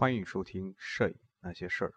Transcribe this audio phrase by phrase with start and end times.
[0.00, 1.88] 欢迎收听《摄影那些事儿》。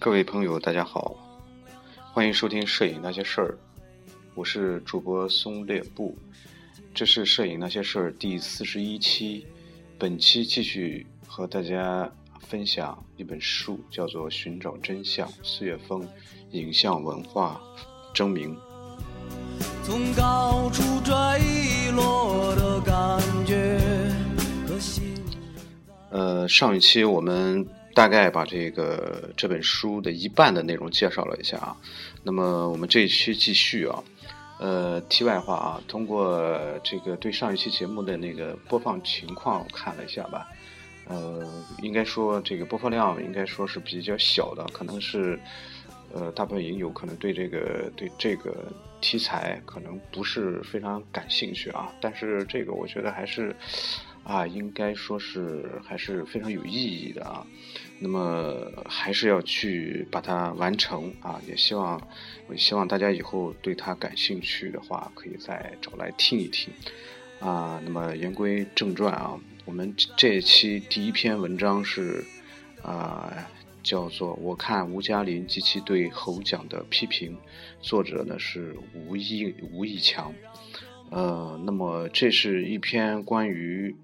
[0.00, 1.16] 各位朋友，大家好，
[2.22, 3.58] 欢迎收听《摄影那些事儿》，
[4.36, 6.16] 我是主播松列布，
[6.94, 9.44] 这是《摄影那些事儿》第四十一期，
[9.98, 12.08] 本期继续和大家
[12.38, 16.08] 分享一本书，叫做《寻找真相：四月风
[16.52, 17.60] 影像文化
[18.14, 18.54] 征明》。
[19.82, 23.80] 从高处坠落的感觉
[26.10, 27.66] 呃，上一期我们。
[27.94, 31.76] 大概把这个这本书的一半的内容介绍了一下啊，
[32.22, 34.02] 那么我们这一期继续啊，
[34.58, 36.40] 呃，题外话啊，通过
[36.82, 40.48] 这个对上一期节目的那个播放情况看了一下吧，
[41.06, 41.46] 呃，
[41.82, 45.38] 应该说这个播放量应该说是比较小的，可能是
[46.14, 48.56] 呃大部分影友可能对这个对这个
[49.02, 53.54] 题材可能不是非常感兴趣啊，但是这个我觉得还是。
[54.24, 57.44] 啊，应该说是还是非常有意义的啊。
[57.98, 58.56] 那么
[58.86, 61.40] 还是要去把它完成啊。
[61.46, 62.00] 也希望，
[62.46, 66.72] 我希望大家以后对它感兴趣的话，可以再找来听一听
[67.40, 67.80] 啊。
[67.84, 72.24] 那么言归正传啊，我们这期第一篇文章是
[72.80, 73.48] 啊，
[73.82, 77.36] 叫做《我看吴嘉林及其对侯奖的批评》，
[77.80, 80.32] 作者呢是吴毅吴毅强。
[81.10, 83.96] 呃，那么这是一篇关于。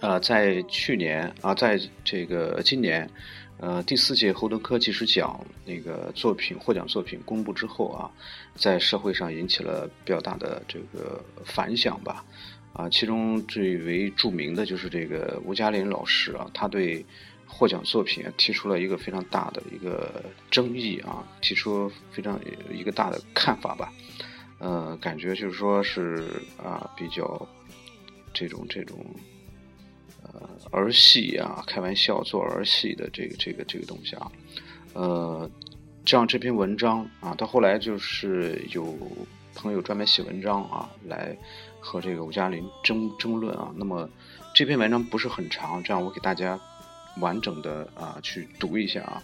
[0.00, 3.08] 呃，在去年啊，在这个今年，
[3.58, 8.10] 呃，第四届侯德科纪实奖那个作品获奖作品公布之后啊，
[8.54, 12.24] 在社会上引起了比较大的这个反响吧。
[12.72, 17.04] 啊，其中最为著名的就是这个吴嘉林老师啊，他对
[17.46, 22.40] 获奖作品提出了一个非常大的一个争议啊，提出非常
[22.72, 23.92] 一个大的看法吧。
[24.60, 26.24] 呃，感觉就是说是
[26.56, 27.46] 啊，比较
[28.32, 28.96] 这种这种。
[30.32, 34.30] 呃，儿戏啊，开玩笑做儿戏的这个这个这个东西啊，
[34.94, 35.50] 呃，
[36.04, 38.96] 这样这篇文章啊，到后来就是有
[39.54, 41.36] 朋友专门写文章啊，来
[41.80, 43.72] 和这个吴嘉林争争论啊。
[43.76, 44.08] 那么
[44.54, 46.58] 这篇文章不是很长，这样我给大家
[47.18, 49.22] 完整的啊去读一下啊。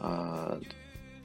[0.00, 0.60] 呃，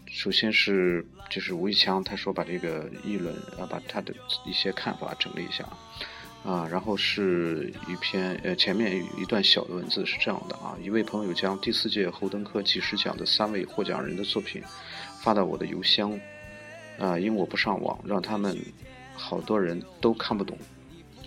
[0.08, 4.14] 首先是就是吴一强他说把这个议论啊，把他的
[4.46, 5.68] 一些看法整理一下。
[6.44, 14.62] 啊，然后是一篇呃，前面一段小的文字是这样的啊，一位朋友将第四届侯登科纪实奖的三位获奖人的作品
[15.22, 16.12] 发到我的邮箱，
[17.00, 18.58] 啊，因我不上网，让他们
[19.16, 20.58] 好多人都看不懂，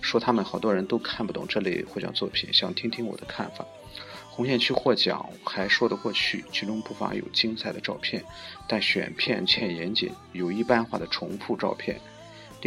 [0.01, 3.65] 说他们好多人都看不懂这类获奖作品，想听听我的看法。
[4.29, 8.23] 红线区获奖还说得过去，其中不乏有精彩的照片，
[8.67, 11.99] 但选片欠严谨，有一般化的重复照片。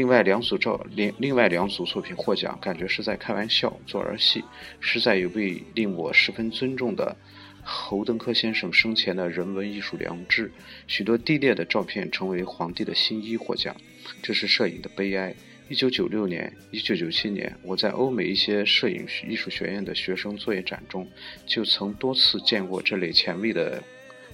[0.00, 4.42] 另外两组照，另另外两组作品获奖，感觉是在开玩笑做儿戏，
[4.80, 7.14] 实在有违令我十分尊重的
[7.62, 10.50] 侯登科先生生前的人文艺术良知。
[10.86, 13.76] 许多低劣的照片成为皇帝的新衣获奖，
[14.22, 15.34] 这是摄影的悲哀。
[15.68, 21.06] 一九九六年、一九九七年，我在欧美一些摄影艺术学院的学生作业展中，
[21.44, 23.82] 就曾多次见过这类前卫的。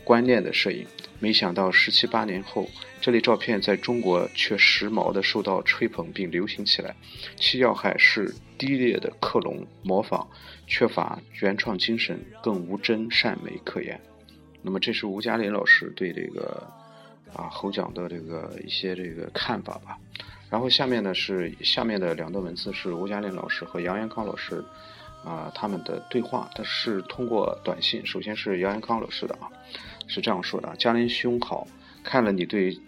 [0.07, 0.87] 观念的摄影，
[1.19, 6.95] 没想到十七八年后，这类照片在中国却时髦地受到吹捧并流行起来。
[7.35, 10.25] 其要害是低劣的克隆模仿，
[10.69, 14.01] 缺乏原创精神，更无真善美可言。
[14.63, 16.65] 那么，这是吴嘉林老师对这个
[17.35, 19.99] 啊侯奖的这个一些这个看法吧。
[20.49, 24.65] 然后下面呢是下面的两段文字是吴嘉林老师和杨延康老师
[25.25, 28.07] 啊他们的对话，他是通过短信。
[28.07, 29.51] 首先是杨延康老师的啊。
[30.07, 31.67] 是这样说的：嘉林兄好，
[32.03, 32.79] 看了你对，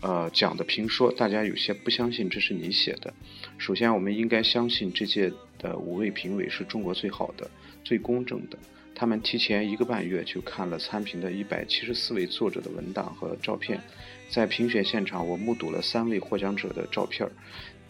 [0.00, 3.12] 呃讲的评说，大家有些不相信这是你写的。
[3.56, 7.50] 首先，我们应该相信这届的五位评委是中国最好的、
[7.82, 8.58] 最公正的。
[8.94, 13.80] 他们提前一个半月就看了参评的一百七十四位作者的文档和照片，
[14.28, 17.28] 在评选现场，我目睹了三位获奖者的照片，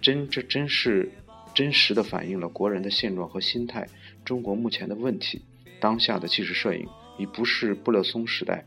[0.02, 1.10] 真这真是
[1.54, 3.88] 真实的反映了国人的现状和心态。
[4.22, 5.40] 中国目前的问题，
[5.80, 6.86] 当下的纪实摄影。
[7.18, 8.64] 已不是布勒松时代，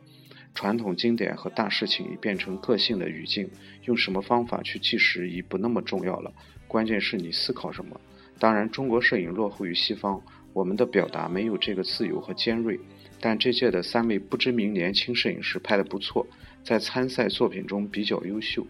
[0.54, 3.50] 传统经典和大事情已变成个性的语境。
[3.86, 6.32] 用什么方法去计时已不那么重要了，
[6.68, 8.00] 关键是你思考什么。
[8.38, 10.22] 当然，中国摄影落后于西方，
[10.54, 12.80] 我们的表达没有这个自由和尖锐。
[13.20, 16.26] 但这届的三位不知名年轻摄影师拍得不错，
[16.64, 18.66] 在参赛作品中比较优秀。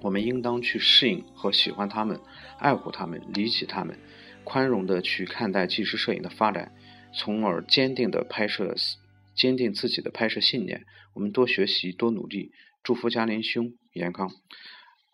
[0.00, 2.18] 我们应当去适应和喜欢他们，
[2.58, 3.94] 爱护他们，理解他们，
[4.42, 6.72] 宽容地去看待纪实摄影的发展，
[7.12, 8.74] 从而坚定地拍摄，
[9.34, 10.84] 坚定自己的拍摄信念。
[11.14, 12.52] 我们多学习，多努力。
[12.82, 14.30] 祝福嘉林兄严康。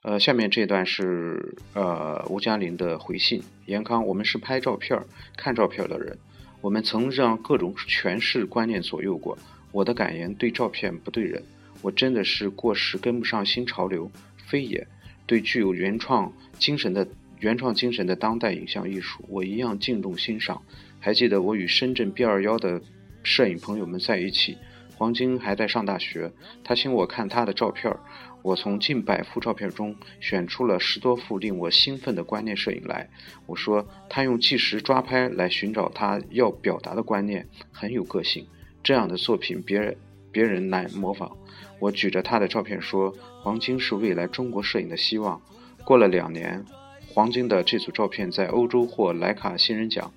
[0.03, 5.03] 呃，下面这段是呃吴嘉林的回信：严康，我们是拍照片、
[5.37, 6.19] 看照片的人，
[6.61, 9.37] 我们曾让各种诠释观念左右过。
[9.73, 11.43] 我的感言对照片不对人，
[11.81, 14.11] 我真的是过时，跟不上新潮流。
[14.47, 14.87] 非也，
[15.27, 17.09] 对具有原创精神的
[17.41, 20.63] 原创精神的当代影像艺术，我一样敬重欣赏。
[21.05, 22.81] 还记得我与深圳 B 二幺的
[23.23, 24.57] 摄影朋友们在一起，
[24.97, 26.33] 黄金还在上大学，
[26.65, 27.95] 他请我看他的照片
[28.41, 33.07] 我从近百幅照片中选出了十多幅令我兴奋的观念摄影来。
[33.45, 38.47] 我说他用计时抓拍来寻找他要表达的观念，很有个性。
[38.83, 39.95] 这样的作品，别人
[40.33, 41.37] 别人难模仿。
[41.81, 43.15] 我举着他的照片说
[43.45, 45.39] ：“黄金是未来中国摄影的希望。”
[45.85, 46.65] 过了两年，
[47.09, 50.11] 黄金的这组照片在欧洲获莱卡新人奖。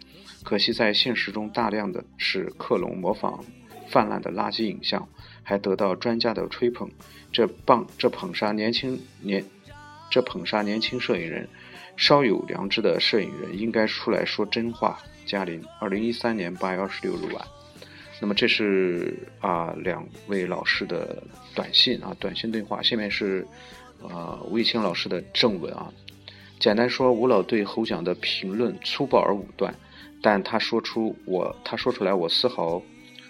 [0.48, 3.44] 可惜在现实中，大量的是克隆模仿
[3.90, 5.06] 泛滥的垃圾影像，
[5.44, 6.90] 还得到专家的吹捧。
[7.34, 9.44] 这棒，这捧杀年轻年，
[10.10, 11.46] 这捧杀年轻摄影人，
[11.98, 14.98] 稍有良知的摄影人应该出来说真话。
[15.26, 17.46] 嘉林，二零一三年八月二十六日晚。
[18.22, 21.22] 那么这是啊两位老师的
[21.54, 23.46] 短信啊短信对话，下面是
[24.02, 25.92] 呃吴以清老师的正文啊。
[26.58, 29.76] 简单说，吴老对侯奖的评论粗暴而武断，
[30.22, 32.82] 但他说出我他说出来我丝毫。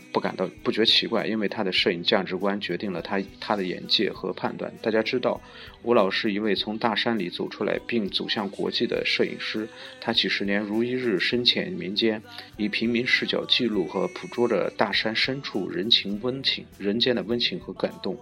[0.09, 4.73] 不感到不觉奇怪，因为他的摄影价值观决定了他他的眼界和判断。
[4.81, 5.39] 大家知道，
[5.83, 9.67] 吴老是一位从大山里走出来并走向国际的摄影师。
[9.99, 12.19] 他几十年如一日深潜民间，
[12.55, 18.17] 以平民视角记录和捕捉着大山深处人情温情、人间的温情和感动，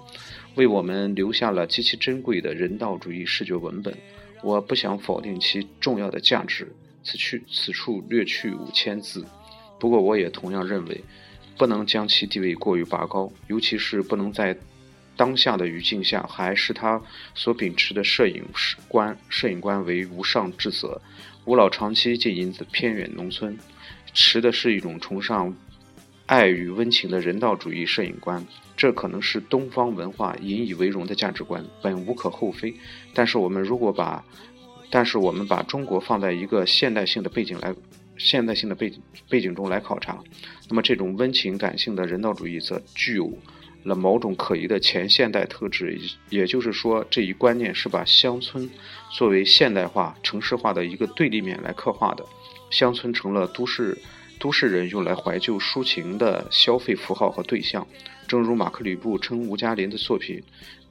[0.56, 3.96] 为我们留下了极其珍贵的人道主义视觉文本。
[4.44, 6.68] 我不想否定其重要的价值，
[7.06, 9.25] 此去此处略去五千字。
[9.80, 11.02] 不过，我也同样认为。
[11.57, 14.54] 不能将其地位过于拔高，尤其是不能在
[15.16, 17.02] 当下的语境下还是他
[17.34, 18.44] 所秉持的摄影
[18.90, 21.02] 观、摄影观为无上之责。
[21.46, 23.58] 吴老长期经营偏远农村，
[24.13, 25.56] 持的是一种崇尚
[26.25, 32.75] 爱与温情的人道主义摄影观，这可能是东方文化引以为荣的价值观，本无可厚非。
[33.13, 34.22] 但是我们如果把，
[34.96, 37.76] 但是我们把中国放在一个现代性的背景来。
[38.18, 38.90] 现代性的背
[39.28, 40.24] 背景中来考察，
[40.70, 43.30] 那么这种温情感性的人道主义则具有
[43.84, 46.00] 了某种可疑的前现代特质。
[46.30, 48.70] 也就是说，这一观念是把乡村
[49.12, 52.26] 作为现代化、城市化的一个对立面来刻画的，
[52.70, 53.98] 乡村成了都市
[54.40, 57.86] 都市人用来怀旧抒情的消费符号和对象。
[58.30, 60.42] 正如马克吕布称吴嘉林的作品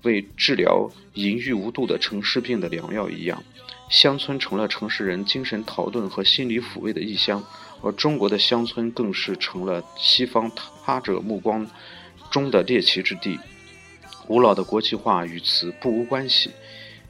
[0.02, 3.42] 为治疗淫欲无度的城市病的良药一样。
[3.88, 7.44] 乡村成了城市人精神陶顿和心理抚慰的异乡，
[7.82, 10.50] 而中国的乡村更是成了西方
[10.84, 11.66] 他者目光
[12.30, 13.38] 中的猎奇之地。
[14.26, 16.50] 古老的国际化与此不无关系，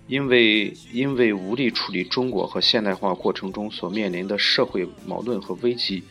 [0.08, 6.02] 因为因为无力处理中国和现代化过程中所面临的社会矛盾和危机，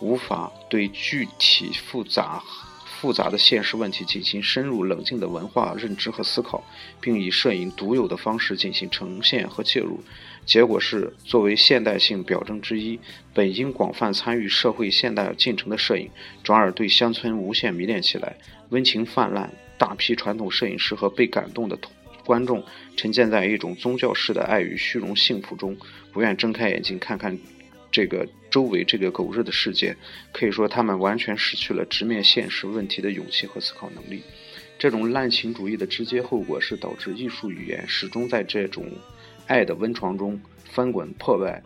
[0.00, 2.42] 无法对具体复杂。
[3.00, 6.64] 复杂的现实问题进行深入冷静的文化认知和思考，
[7.00, 10.00] 并以摄影独有的方式进行呈现和介入。
[10.44, 12.98] 结果是，作为现代性表征之一，
[13.32, 16.10] 本应广泛参与社会现代进程的摄影，
[16.42, 18.36] 转而对乡村无限迷恋起来，
[18.70, 19.48] 温情泛滥。
[19.78, 21.78] 大批传统摄影师和被感动的
[22.24, 22.64] 观众，
[22.96, 25.76] 沉浸在一种宗教式的爱与虚荣幸福中，
[26.12, 27.38] 不愿睁开眼睛看看。
[27.90, 29.96] 这个周围这个狗日的世界，
[30.32, 34.22] 可以说他们完全失去了直面现实问题的勇气和思考能力。
[34.78, 38.86] 这种滥情主义的直接后果是导致艺术语言始终在这种
[39.46, 41.62] 爱的温床中翻滚破败，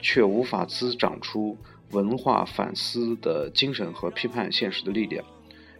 [0.00, 1.58] 却无法滋长出
[1.90, 5.24] 文化反思的精神和批判现实的力量。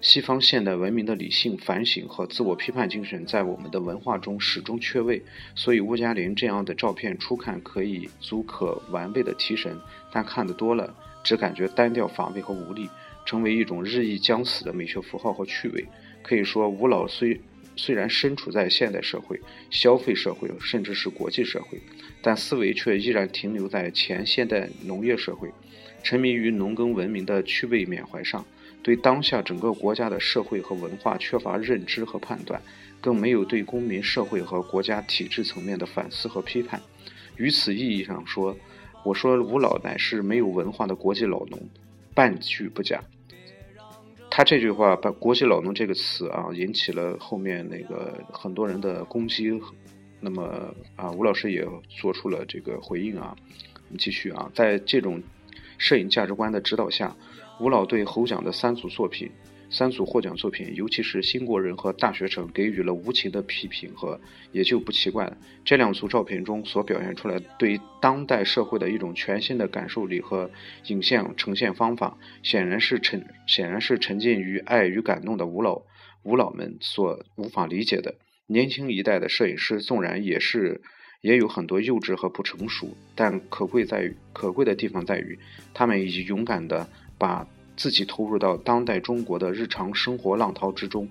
[0.04, 5.20] 西方现代文明的理性反省和自我批判精神在我们的文化中始终缺位，
[5.54, 9.74] 所以乌加林这样的照片初看可以足可玩味的提神，
[10.12, 10.94] 但看得多了
[11.24, 12.86] 只感觉单调乏味和无力，
[13.24, 15.82] 成为一种日益将死的美学符号和趣味。
[16.22, 17.40] 可以说，吴老虽
[17.74, 21.80] 虽然身处在现代社会、消费社会，甚至是国际社会，
[22.20, 25.50] 但思维却依然停留在前现代农业社会，
[26.02, 28.44] 沉迷于农耕文明的趣味缅怀上。
[28.84, 32.60] 对当下整个国家的社会和文化缺乏认知和判断，
[33.00, 36.80] 更没有对公民社会和国家体制层面的反思和批判。
[37.36, 38.54] 于此意义上说，
[39.02, 41.58] 我说吴老乃是没有文化的国际老农，
[42.14, 43.02] 半句不假。
[44.30, 49.58] 他这句话把“国际老农”这个词啊，引起了后面那个很多人的攻击。
[50.20, 53.36] 那么啊，吴老师也做出了这个回应啊。
[53.76, 55.22] 我们继续啊，在这种
[55.78, 57.14] 摄影价值观的指导下，
[57.60, 59.30] 吴老对侯奖的三组作品。
[59.70, 64.20] 三组获奖作品，尤其是《新国人》和《大学城》，给予了无情的批评和，
[64.52, 65.36] 也就不奇怪了。
[65.64, 70.48] 这两组照片中所表现出来对当代社会的一种全新的感受力和
[70.86, 75.82] 影像呈现方法，显然是沉显然是沉浸于爱与感动的吴老
[76.22, 78.14] 吴老们所无法理解的。
[78.46, 80.82] 年轻一代的摄影师纵然也是
[81.20, 85.36] 也有很多幼稚和不成熟，但可贵在于可贵的地方在于，
[85.72, 86.86] 他们已经勇敢的
[87.18, 87.46] 把。
[87.76, 91.08] 自己投入到当代中国的日常生活浪涛之中，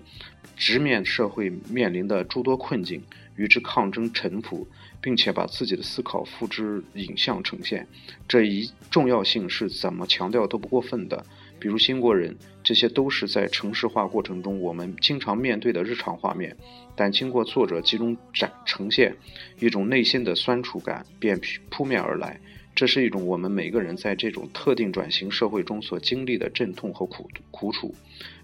[0.55, 3.03] 直面社会面临的诸多困境，
[3.35, 4.65] 与之抗争沉浮，
[5.01, 7.85] 并且把自己的思考付之影像呈现，
[8.29, 11.25] 这一重要性是怎么强调都不过分的。
[11.59, 12.31] 比如《新国人》，
[12.63, 16.55] 这些都是在城市化过程中我们经常面对的日常画面，
[16.95, 19.13] 但经过作者集中展呈现，
[19.59, 21.37] 一种内心的酸楚感便
[21.69, 22.39] 扑面而来。
[22.75, 27.93] 这是一种我们每个人在这种特定转型社会中所经历的阵痛和苦苦楚，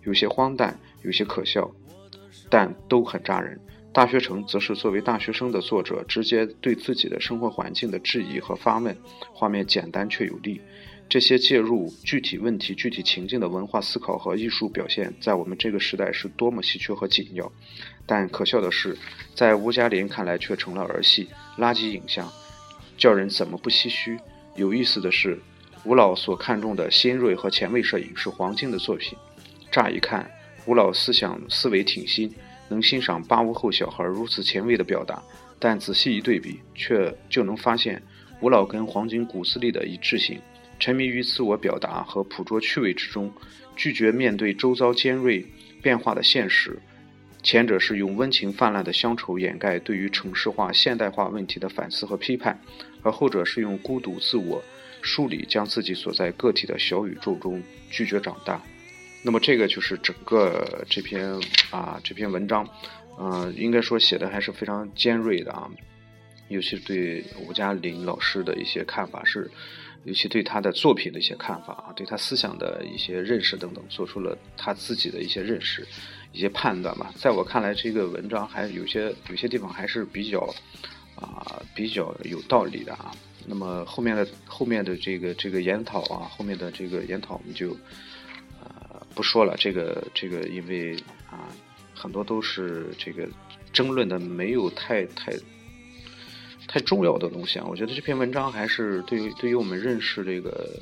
[0.04, 1.70] 有些荒诞，有些可笑，
[2.50, 3.60] 但都很扎人。
[3.92, 8.96] 大学城则是作为大学生的作者直接对自己的生活环境的质疑和发问，
[9.34, 10.62] 画面简单却有力。
[11.10, 17.52] 这些介入具体问题、具体情境的文化思考和艺术表现，在我们这个时代是多么稀缺和紧要。
[18.06, 18.96] 但可笑的是，
[19.34, 22.32] 在吴嘉林看来却成了儿戏、垃圾影像。
[23.00, 24.20] 叫人怎么不唏嘘？
[24.56, 25.40] 有意思的是，
[25.86, 29.18] 吴老所看重的新锐和前卫摄影是黄金的作品。
[29.72, 30.30] 乍一看，
[30.66, 32.30] 吴老思想思维挺新，
[32.68, 35.24] 能欣赏八五后小孩如此前卫的表达。
[35.58, 38.02] 但仔细一对比，却就能发现
[38.42, 40.38] 吴老跟黄金骨子里的一致性：
[40.78, 43.32] 沉迷于自我表达和捕捉趣味之中，
[43.78, 45.46] 拒绝面对周遭尖锐
[45.82, 46.78] 变化的现实。
[47.42, 52.60] 前者是用温情泛滥的乡愁掩盖对于城市化、现代化问题的反思和批判。
[53.02, 54.64] 而后者是用孤独自我
[55.02, 58.62] 梳理，将自己所在个体的小宇宙中拒绝长大。
[59.24, 61.40] 那么这个就是整个这篇
[61.72, 62.68] 啊这篇文章，
[63.20, 65.70] 嗯，应该说写的还是非常尖锐的啊。
[66.50, 69.50] 尤其对吴嘉林老师的一些看法，是
[70.04, 75.88] 尤其对他的作品的一些看法啊，对他思想的一些认识等等，做出了他自己的一些认识、
[76.34, 77.14] 一些判断吧。
[77.16, 80.54] 在我看来，这个文章还有些有些地方还是比较。
[81.22, 83.12] 啊，比较有道理的啊。
[83.46, 87.72] 那么后面的后面的这个这个研讨啊，后面的这个研讨我们就
[88.62, 89.56] 呃不说了。
[89.58, 90.96] 这个这个因为
[91.30, 91.48] 啊
[91.94, 93.28] 很多都是这个
[93.74, 95.34] 争论的没有太太
[96.68, 97.66] 太重要的东西啊。
[97.68, 100.80] 我觉得这篇文章还是对于对于我们认识这个。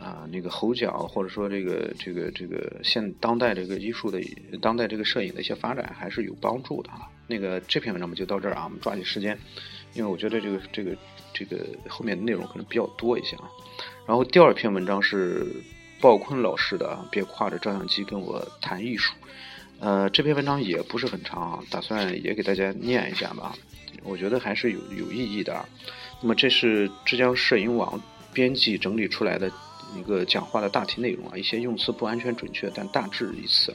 [0.00, 4.18] 啊，那个侯角，或者说这个这个这个现当代这个艺术的
[4.62, 7.06] 当代这个摄影的一些发展，还是有帮助的啊。
[7.26, 9.38] 那个这篇文章我们就到这儿啊，我们抓紧时间，
[9.92, 10.96] 因为我觉得这个这个
[11.34, 13.44] 这个后面的内容可能比较多一些啊。
[14.06, 15.46] 然后第二篇文章是
[16.00, 19.12] 鲍坤老师的啊，别挎着照相机跟我谈艺术。
[19.80, 23.54] 呃，这篇文章也不是很长啊，打算也给大家念一下吧。
[24.02, 25.68] 我觉得还是有有意义的啊。
[26.22, 28.00] 那么这是浙江摄影网
[28.32, 29.52] 编辑整理出来的。
[29.96, 33.74] 一个讲话的大体内容啊，一些用词不完全准确，但大致一次，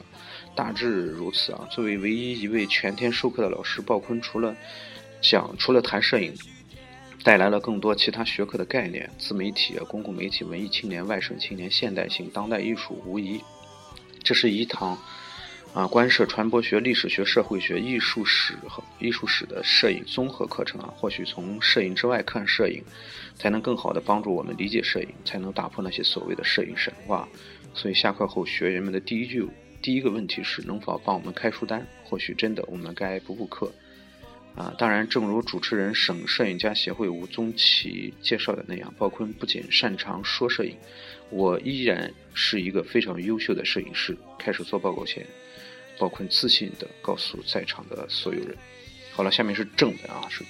[0.55, 1.67] 大致如此啊。
[1.71, 4.55] 作为唯一一位全天授课的老师，鲍坤除了
[5.21, 6.33] 讲，除了谈摄影，
[7.23, 13.41] 带来了更多其他学科的概念，自媒体、公共媒体、文艺青年、外省青年、现代性、当代艺术，无疑，
[14.23, 14.97] 这是一堂。
[15.75, 22.81] 啊，关涉传播学、历史学、社会学、艺术史和艺术史的摄影综合课程啊，或许从摄影之外看摄影，
[23.35, 27.27] 才能更好的帮助我们理解摄影，才能打破那些所谓的摄影神话。
[27.73, 29.45] 所以下课后，学员们的第一句、
[29.81, 31.85] 第一个问题是能否帮我们开书单？
[32.05, 33.69] 或许真的，我们该补补课。
[34.55, 40.77] 啊，当然，正如主持人省摄影家协会吴宗奇介绍的那样，鲍坤不仅擅长说摄影，
[41.29, 44.17] 我依然是一个非常优秀的摄影师。
[44.39, 45.27] 开始做报告前。
[45.97, 48.55] 包坤自信地告诉在场的所有人
[49.13, 50.43] ：“好了，下面是正文啊，是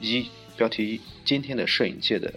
[0.00, 2.32] 一标题一今天的摄影界的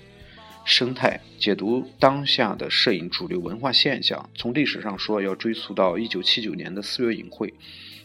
[0.65, 4.29] 生态解读当下的摄影主流文化现象。
[4.35, 7.53] 从历史上说，要追溯到一九七九年的四月影会。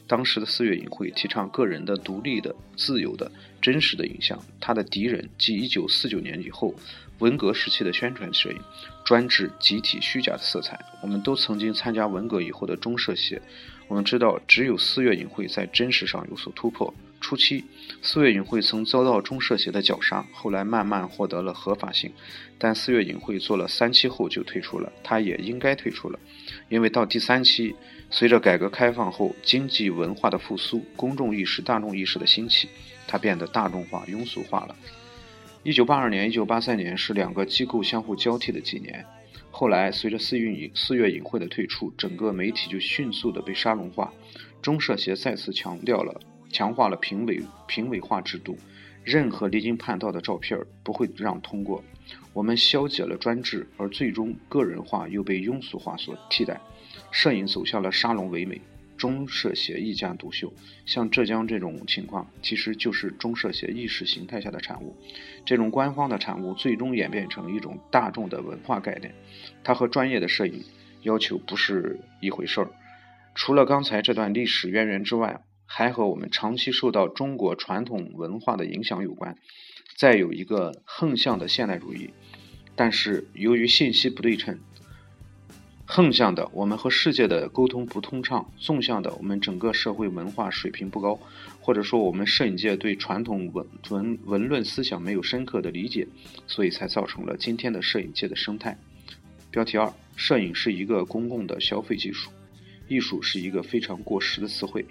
[0.08, 3.28] 当时的四月影会提倡个人的独立的、自由的、
[3.60, 4.40] 真实的影像。
[4.60, 6.72] 他的敌人即一九四九年以后
[7.18, 8.58] 文革时期的宣传摄影，
[9.06, 10.78] 专制、集体、虚假的色彩。
[11.00, 13.40] 我们都曾经参加文革以后的中社协。”
[13.88, 17.64] 我们知道，只有四月影会在真实上有所突破，初期，
[18.02, 22.12] 四月影会曾遭到中社协的绞杀，后来慢慢获得了合法性。
[22.58, 26.18] 但四月影会做了三期后就退出了，他也应该退出了，
[26.68, 27.76] 因为到第三期，
[28.10, 32.68] 随着改革开放后经济文化的复苏，公众意识、大众意识的兴起，
[33.06, 34.74] 它变得大众化、庸俗化了。
[35.66, 39.04] 一九八二年、一九八三年是两个机构相互交替的几年。
[39.50, 44.12] 后来，随着四运影四月影会的退出，整个媒体就迅速的被沙龙化。
[44.62, 46.20] 中社协再次强调了、
[46.52, 48.56] 强化了评委评委化制度，
[49.02, 51.82] 任何离经叛道的照片不会让通过。
[52.32, 56.60] 我们消解了专制，而最终个人化又被庸俗化所替代。
[57.10, 58.60] 摄影走向了沙龙唯美。
[58.96, 60.52] 中社协一家独秀，
[60.84, 64.96] 像浙江这种情况，其实就是中社协意识形态下的产物。
[65.44, 69.14] 这种官方的产物，最终演变成一种大众的文化概念，
[69.62, 70.64] 它和专业的摄影
[71.02, 72.70] 要求不是一回事儿。
[73.34, 79.36] 除了刚才这段历史渊源之外，还和我们长期受到中国传统文化的影响有关。
[79.96, 82.10] 再有一个横向的现代主义，
[82.74, 84.58] 但是由于信息不对称。
[85.88, 91.18] 横向的，我们和世界的沟通不通畅；纵向的，我们整个社会文化水平不高，
[91.60, 96.06] 或者说我们摄影界对传统文文文论思想没有深刻的理解，
[96.48, 98.76] 所以才造成了今天的摄影界的生态。
[99.50, 102.30] 标题二：摄影是一个公共的消费技术，
[102.88, 104.84] 艺术是一个非常过时的词汇。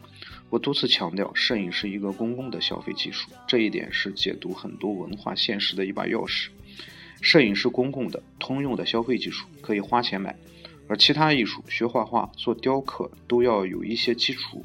[0.50, 6.48] 我多次强调，摄影是一个公共的消费技术，这一点是解读很多文化现实的一把钥匙。
[7.22, 10.36] 摄影是公共的、通用的消费技术，可以花钱买。
[10.88, 14.64] 而其他艺术，学画画、做雕刻，都要有一些基础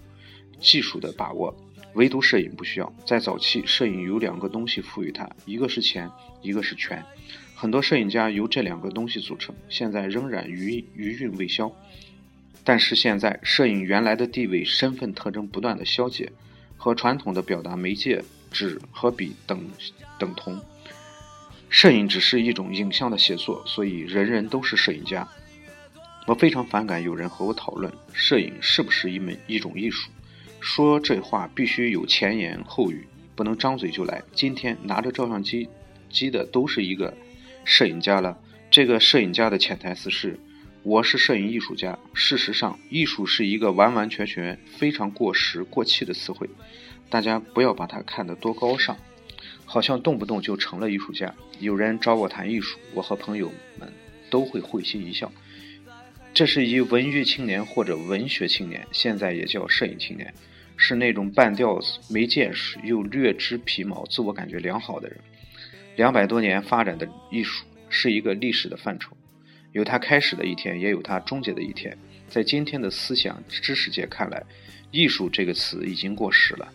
[0.61, 1.55] 技术的把握，
[1.95, 2.93] 唯独摄影不需要。
[3.07, 6.11] 在早期，摄影有两个东西赋予它，一个是钱，
[6.43, 7.03] 一个是权。
[7.55, 11.71] 很多摄影家由这两个东西组成，现在仍然余余韵未消。
[12.65, 16.31] 但是现在，摄影原来的地位、身份特征不断的消解，
[16.77, 19.67] 和传统的表达媒介纸和笔等
[20.19, 20.61] 等同。
[21.71, 25.27] 摄影只是一种影像的写作，所以人人都是摄影家。
[26.27, 30.11] 我非常反感有人和我讨论摄影是不是一门一种艺术，
[30.61, 34.23] 说这话必须有前言后语，不能张嘴就来。
[34.33, 35.69] 今天拿着照相机
[36.09, 37.13] 机的都是一个
[37.65, 38.39] 摄影家了，
[38.71, 40.39] 这个摄影家的潜台词是
[40.83, 41.99] 我是摄影艺术家。
[42.15, 46.49] 事实上，艺术是一个完完全全非常过时过气的词汇，
[47.09, 48.97] 大家不要把它看得多高尚，
[49.65, 51.35] 好像动不动就成了艺术家。
[51.59, 53.93] 有人找我谈艺术，我和朋友们
[54.31, 55.33] 都会会心一笑。
[56.33, 60.33] 这是一文娱青年或者文学青年，现在也叫摄影青年，
[60.77, 65.19] 是那种半吊子、没见识又略知皮毛、自我感觉良好的人。
[65.97, 69.15] 两百多年发展的艺术是一个历史的范畴，
[69.73, 71.97] 有它开始的一天，也有它终结的一天。
[72.29, 74.43] 在今天的思想知识界看来，
[74.93, 76.73] 艺术这个词已经过时了。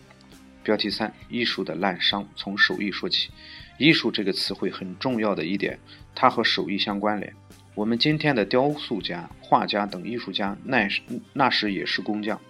[0.62, 2.24] 标题三：艺术的滥觞。
[2.36, 3.30] 从手艺说起，
[3.78, 5.78] 艺术这个词汇很重要的一点，
[6.14, 7.32] 它和手艺相关联。
[7.76, 11.02] 我们今天的雕塑家、画家等艺术家，那时
[11.34, 12.40] 那时也是工匠，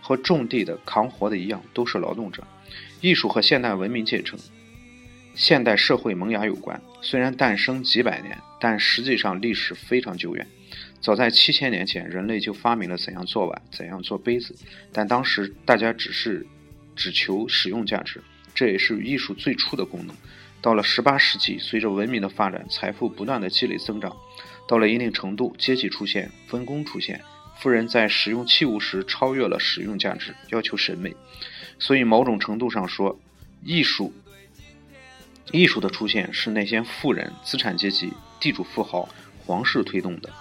[0.00, 2.46] 和种地的、扛活的一样，都是劳动者。
[3.00, 4.38] 艺术和现代文明建成、
[5.34, 6.80] 现代社会萌芽有关。
[7.02, 10.46] 虽然诞生几百年，但实际上历史非常久远。
[11.00, 14.54] 早在七千年前，人类就发明了怎样做碗、怎样做杯子，
[14.92, 16.46] 但当时大家只是
[16.94, 18.22] 只求使用价值，
[18.54, 20.14] 这也是艺术最初的功能。
[20.62, 24.16] 到了十八世纪，随着文明的发展，财富不断的积累增长。
[24.66, 27.20] 到了一定程度，阶级出现，分工出现，
[27.58, 31.14] 富人在使用器物时超越了使用价值，要求审美。
[31.78, 33.18] 所以，某种程度上说，
[33.62, 34.12] 艺术，
[35.52, 39.08] 艺术的出现是那些富人、资产阶级、地主、富豪、
[39.44, 40.32] 皇室推动的。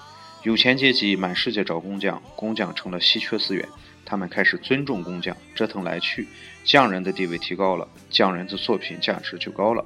[0.44, 3.68] 有钱阶级满世界找工匠，工匠成了稀缺资源，
[4.06, 6.28] 他们开始尊重工匠，折腾来去，
[6.64, 9.86] 匠人的地位提高了，匠人的作品价值就高了。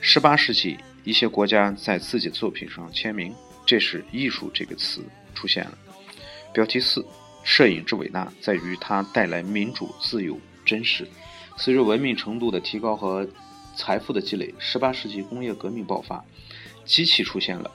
[0.00, 3.34] 十八世纪，一些国家在自己作品上签名。
[3.66, 5.02] 这是“艺术”这个词
[5.34, 5.78] 出现了。
[6.52, 7.04] 标题四：
[7.42, 11.06] 摄影之伟大在于它带来民主、自由、真实。
[11.56, 13.26] 随着文明程度的提高和
[13.76, 16.24] 财富的积累，18世纪工业革命爆发，
[16.84, 17.70] 机器出现了，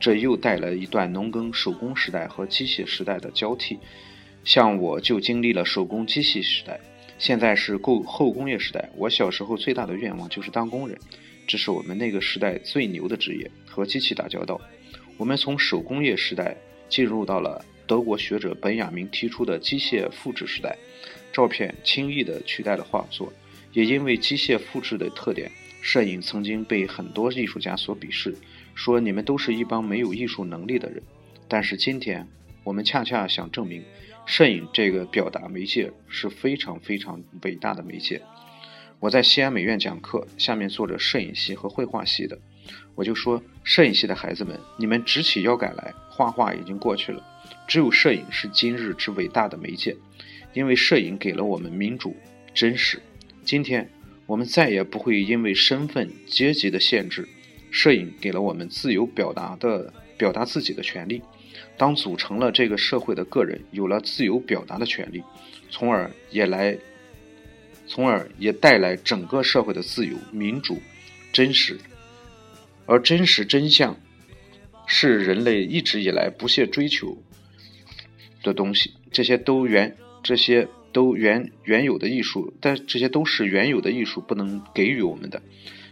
[0.00, 3.78] 这又带来一段农耕手工时代和机械时代的交替。
[4.44, 6.78] 像我就经历了手工机器时代，
[7.18, 8.90] 现在是后后工业时代。
[8.96, 10.98] 我小时候最大的愿望就是当工人，
[11.46, 14.60] 这是我们那个时代最牛的职业，和机器打交道。
[15.16, 16.56] 我们从手工业时代
[16.88, 20.76] 进入到了德国学者本雅明提出的机械复制时代，
[21.32, 23.32] 照片轻易地取代了画作。
[23.72, 25.50] 也因为机械复制的特点，
[25.82, 28.34] 摄影曾经被很多艺术家所鄙视，
[28.74, 31.02] 说你们都是一帮没有艺术能力的人。
[31.48, 32.26] 但是今天，
[32.62, 33.82] 我们恰恰想证明，
[34.26, 38.22] 摄影这个表达媒介是非常非常伟大的媒介。
[39.00, 42.38] 我在西安美院讲课，下面坐着摄影系和绘画系的，
[42.94, 47.22] 我就说：摄影系的孩子们，你们直起腰杆来，画画已经过去了，
[47.66, 49.96] 只有摄影是今日之伟大的媒介，
[50.52, 52.16] 因为摄影给了我们民主、
[52.54, 53.00] 真实。
[53.44, 53.90] 今天
[54.26, 57.28] 我们再也不会因为身份、阶级的限制，
[57.70, 61.20] 摄影给了我们自由表达的、表达自己的权利。
[61.76, 65.22] 当组成了这个社会的个人有了自由表达的权利，
[65.70, 66.76] 从而也来。
[67.86, 70.80] 从而也带来整个社会的自由、民主、
[71.30, 71.78] 真实，
[72.86, 73.96] 而真实真相
[74.86, 77.16] 是人类一直以来不懈追求
[78.42, 78.94] 的东西。
[79.10, 85.40] 这些都原这些都原原有的艺术，但这些都是原有的艺术不能给予我们的。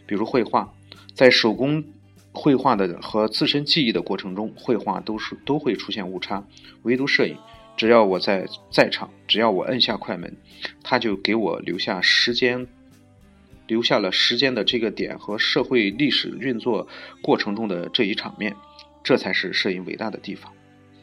[0.07, 0.73] 比如绘画，
[1.15, 1.85] 在手工
[2.33, 6.47] 绘画的和自身记忆的过程中，绘画都是都会出现误差，
[6.83, 7.37] 唯独摄影。
[7.77, 10.37] 只要我在在场，只要我摁下快门，
[10.83, 12.67] 他就给我留下时间，
[13.67, 16.89] 留下了时间的这个点和社会历史运作
[17.23, 18.55] 过程中的这一场面，
[19.03, 20.53] 这才是摄影伟大的地方。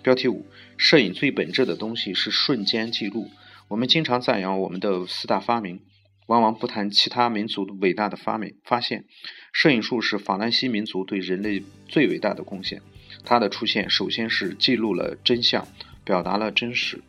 [0.01, 0.45] 标题五：
[0.77, 3.29] 摄影最本质的东西是瞬间记录。
[3.67, 5.81] 我们经常赞扬我们的四大发明，
[6.27, 9.05] 往往不谈其他民族伟大的发明发现。
[9.51, 12.81] 摄影术是法兰西民族对人类最伟大的贡献。
[13.25, 15.67] 它的出现首先是记录了真相。
[16.05, 17.03] 表达了真实。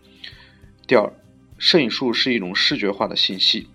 [0.87, 1.11] 第二，
[1.57, 3.67] 摄影术是一种视觉化的信息。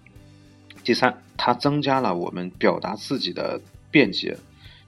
[0.85, 4.37] 第三，它增加了我们表达自己的便捷。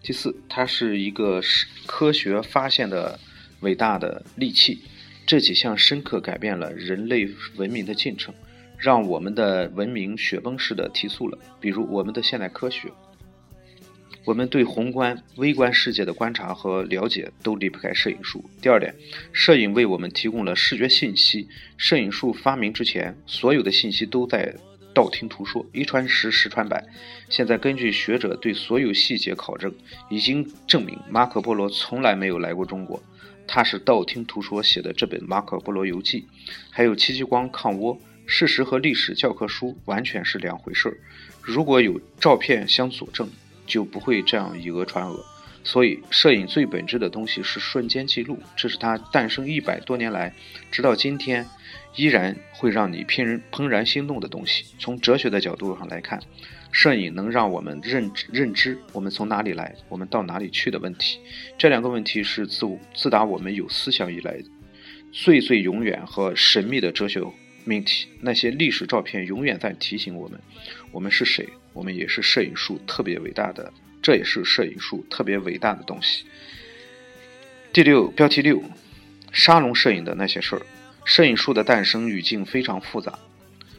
[0.04, 1.42] 第四，它是一个
[1.88, 3.20] 科学发现的
[3.62, 4.80] 伟大的利器。
[5.26, 8.32] 这几项深刻改变了人类文明的进程，
[8.78, 11.38] 让我们的文明雪崩式的提速了。
[11.60, 12.90] 比如我们的现代科学。
[14.24, 18.44] 我们对宏观、微观世界的观察和了解都离不开摄影术。
[18.62, 18.94] 第二点，
[19.32, 21.48] 摄影为我们提供了视觉信息。
[21.78, 24.54] 摄影术发明之前，所有的信息都在
[24.98, 26.84] 道听途说，一传十，十传百。
[27.30, 29.72] 现在根据学者对所有细节考证，
[30.10, 33.00] 已经证明马可波罗从来没有来过中国，
[33.46, 36.22] 他是道听途说写的这本《马可波罗游记》。
[36.72, 40.98] 还有戚继光抗倭，事实和历史教科书完全是两回事儿。
[41.44, 43.30] 如果有照片相佐证。
[43.68, 45.20] 就不会这样以讹传讹，
[45.68, 50.34] 所以摄影最本质的东西是瞬间记录，这是它诞生一百多年来，
[50.72, 51.46] 直到今天
[51.98, 54.64] 依然会让你怦然怦然心动的东西。
[54.80, 56.22] 从哲学的角度上来看，
[56.72, 61.20] 摄影能让我们认认知我们从哪里来，我们到哪里去的问题。
[61.58, 64.38] 这两个问题是自自打我们有思想以来
[65.12, 67.22] 最最永远和神秘的哲学
[67.66, 68.08] 命题。
[68.22, 70.40] 那些历史照片永远在提醒我们，
[70.94, 71.46] 我们是谁。
[71.74, 73.72] 我们也是摄影术特别伟大的，
[74.08, 76.24] 这也是摄影术特别伟大的东西。
[77.74, 78.64] 第六标题六，
[79.34, 80.62] 沙龙摄影的那些事儿。
[81.04, 83.20] 摄影术的诞生语境非常复杂，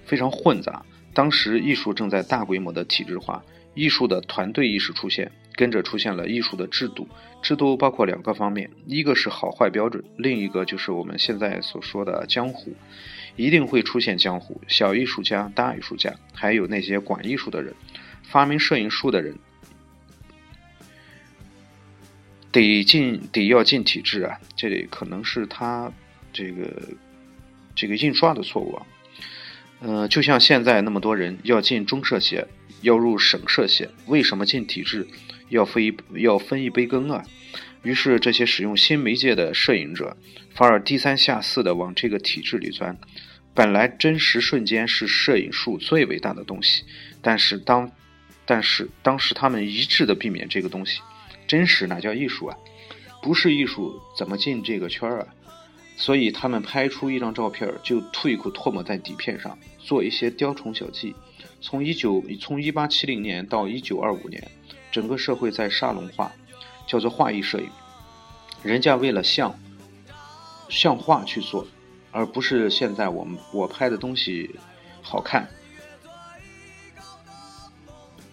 [0.05, 0.85] 非常混杂。
[1.15, 7.09] 当时艺术正在大规模的体制化，艺术的团队意识出现，跟着出现了艺术的制度。
[7.41, 12.77] 制度包括两个方面，一个是好坏标准，另一个就是我们现在所说的江湖。
[13.37, 17.75] 一定会出现江湖，小艺术家、大艺术家，还有那些管艺术的人。
[18.25, 19.35] 发明摄影术的人，
[22.53, 24.39] 得进得要进体制啊！
[24.57, 25.93] 这里可能是他
[26.33, 26.67] 这个
[27.75, 28.87] 这个印刷的错误啊。
[29.81, 32.47] 呃，就像现在那么多人要进中社协，
[32.83, 35.07] 要入省社协，为什么进体制
[35.49, 37.23] 要分一要分一杯羹啊？
[37.83, 40.17] 于是这些使用新媒介的摄影者，
[40.55, 42.99] 反而低三下四的往这个体制里钻。
[43.55, 46.85] 本来真实瞬间是摄影术最伟大的东西，
[47.23, 47.91] 但是当。
[48.51, 51.03] 但是当时他们一致的避免这个东西，
[51.49, 52.57] 真实哪叫艺术啊？
[53.21, 55.27] 不是艺术怎么进这个圈儿啊？
[55.97, 61.17] 所以他们拍出一张照片就吐一口唾沫在底片上，做一些雕虫小技。
[61.61, 64.49] 从一九从一八七零年到一九二五年，
[64.93, 66.31] 整个社会在沙龙化，
[66.87, 67.69] 叫做画意摄影。
[68.63, 69.59] 人家为了像
[70.69, 71.67] 像画去做，
[72.13, 74.55] 而不是现在我们我拍的东西
[75.03, 75.49] 好看。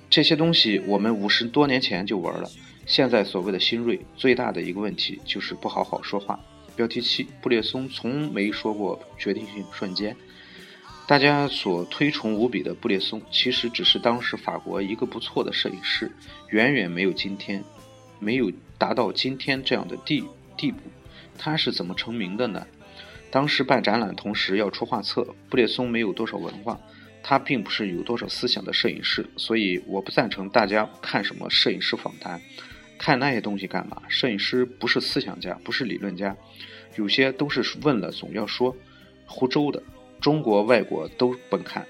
[0.07, 2.49] 这些东西我们五十多年前就玩了，
[2.85, 6.39] 现在所谓的新锐最大的一个问题就是不好好说话。
[6.75, 10.15] 标题七：布列松从没说过决定性瞬间。
[11.07, 16.11] 大家所推崇无比的布列松，其实只是当时法国一个不错的摄影师，
[16.49, 17.63] 远远没有今天，
[18.19, 20.23] 没有达到今天这样的地
[20.57, 20.79] 地步。
[21.37, 22.65] 他是怎么成名的呢？
[23.31, 26.79] 当时办展览同时要出画册，布列松没有多少文化。
[27.27, 32.39] 他并不是有多少思想的摄影师，所以我不赞成大家看什么摄影师访谈，
[32.97, 34.01] 看那些东西干嘛？
[34.07, 36.35] 摄影师不是思想家，不是理论家，
[36.95, 38.75] 有些都是问了总要说，
[39.25, 39.81] 胡诌的。
[40.21, 41.85] 中国、外国都甭看，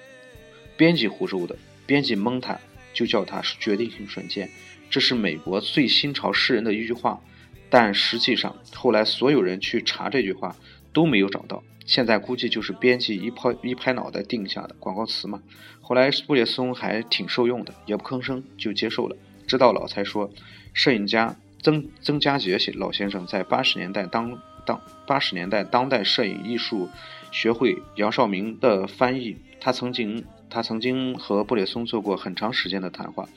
[0.76, 2.60] 编辑胡诌的，编辑蒙他，
[2.94, 4.50] 就叫他是决定性瞬间。
[4.90, 7.22] 这是美国最新潮诗人的一句话，
[7.70, 10.54] 但实际上后来所有人去查这句话
[10.92, 11.64] 都没有找到。
[11.86, 15.42] 现在估计就是编辑一拍一拍脑袋定下的广告词嘛。
[15.80, 19.16] 后来布列松还挺受用的，也不吭声就接受了。
[19.48, 20.30] 直到老才说，
[20.76, 26.90] 摄影家曾曾家杰老先生在八十年代当当八十年代当代摄影艺术
[27.32, 33.28] 学会杨绍明的翻译，他曾经他曾经和布列松做过很长时间的谈话。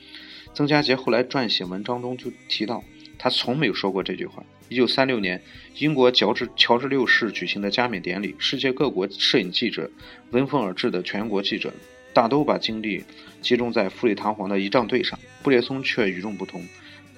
[0.53, 2.83] 曾家杰后来撰写文章中就提到，
[3.17, 4.43] 他从没有说过这句话。
[4.67, 5.41] 一九三六年，
[5.77, 9.89] 英国乔治乔治六世举行的加冕典礼，世界各国摄影记者
[10.31, 11.73] 闻风而至的全国记者，
[12.13, 13.03] 大都把精力
[13.41, 15.17] 集中在富丽堂皇的仪仗队上。
[15.41, 16.61] 布列松却与众不同，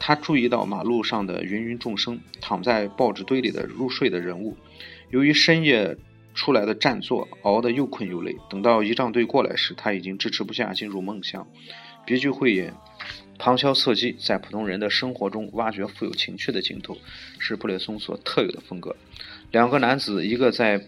[0.04, 4.58] 他注意到马路上的芸芸众生，躺在报纸堆里的入睡的人物。
[5.12, 5.96] 由于深夜
[6.34, 8.36] 出来的占座，熬得又困又累。
[8.50, 11.48] 等到仪仗队过来时，他已经支持不下，进入梦乡。
[12.04, 12.74] 别具慧眼。
[13.38, 16.98] 旁敲侧击，在普通人的生活中挖掘富有情趣的镜头，
[17.38, 18.96] 是布列松所特有的风格。
[19.52, 20.84] 两个男子，一个在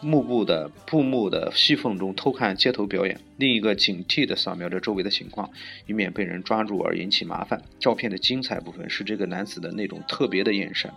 [0.00, 5.50] 幕布的布幕的细缝中偷看街头表演，另一个警惕地扫描着周围的情况，
[5.86, 7.62] 以免被人抓住而引起麻烦。
[7.80, 10.90] 照片的精彩部分是这个男子的那种特别的眼神。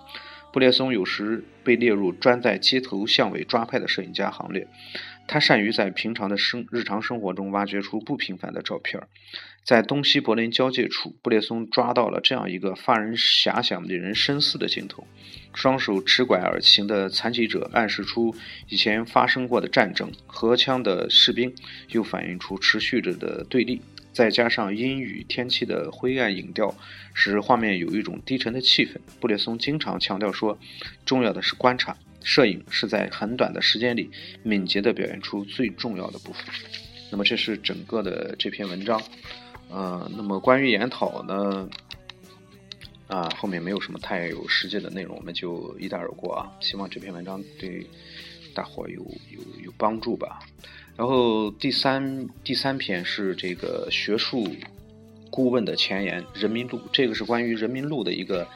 [0.52, 4.68] 布列松有时被列入专在街头巷尾抓拍的摄影家行列。
[5.32, 9.00] 他善于在平常的生日常生活中挖掘出不平凡的照片
[9.64, 15.06] 在东西柏林交界处，布列松抓到了这样一个发人遐想、令人深思的镜头：
[15.54, 18.36] 双手持拐而行的残疾者，暗示出
[18.70, 21.54] 以前发生过的战争；荷枪的士兵，
[21.90, 23.80] 又反映出持续着的对立。
[24.12, 26.74] 再加上阴雨天气的灰暗影调，
[27.14, 28.96] 使画面有一种低沉的气氛。
[29.20, 30.58] 布列松经常强调说
[31.06, 34.10] ：“重要的是观察。”摄影是在很短的时间里
[34.44, 36.44] 敏捷地表现出最重要的部分。
[37.12, 39.02] 那么这是整个的这篇文章。
[39.70, 41.70] 呃，那么关于研讨呢，
[43.08, 46.52] 啊，后面没有什么太有实际的内容，我们就一带而过啊。
[46.60, 47.88] 希望这篇文章对
[48.54, 49.00] 大伙有
[49.32, 50.40] 有有帮助吧。
[50.98, 54.48] 然后第三第三篇是这个学术
[55.32, 58.48] 顾问的前言，《人民路》，这个是关于《人民路》的一个。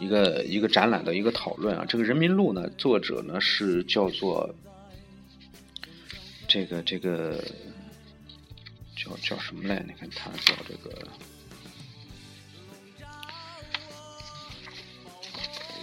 [0.00, 4.54] 一个一个展览的一个讨论啊，这个《人民路》呢，作者呢是叫做
[6.48, 7.44] 这个这个
[8.96, 9.84] 叫叫什么来？
[9.86, 11.06] 你看他叫这个，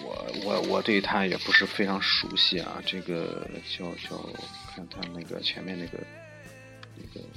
[0.04, 2.82] 我我我对他也不是非常熟悉啊。
[2.86, 4.18] 这个叫叫
[4.76, 6.00] 看他那个前面那个
[6.96, 7.28] 那个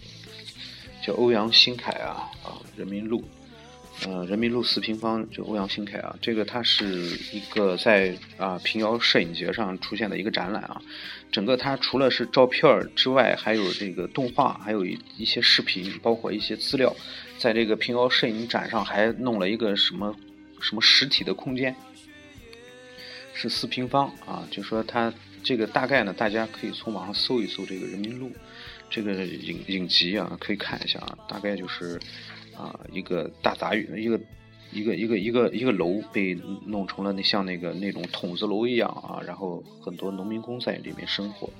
[1.03, 3.21] 叫欧阳新凯啊啊，《人民路》。
[4.07, 6.87] 呃，人民路四平方就欧阳新凯啊，这个它是
[7.33, 10.81] 一个在啊平遥摄影节上出现的一个展览啊。
[11.31, 16.97] 整个它除了是照片之外，还有这个动画，还有一一些视频，包括一些资料。
[17.39, 20.17] 在这个平遥摄影展上还弄了一个什么
[20.61, 21.77] 什么实体的空间，
[23.35, 24.49] 是四平方啊。
[24.51, 28.33] 就说它这个大概呢，大家可以从网上搜一搜这个人民路
[28.89, 32.01] 这个影影集啊，可以看一下啊，大概就是。
[32.57, 34.21] 啊，一个大杂院，一个
[34.73, 36.35] 一个一个一个一个楼被
[36.67, 41.51] 弄成了那像那个那种筒子楼一样啊，然后很多农民工在里面生活，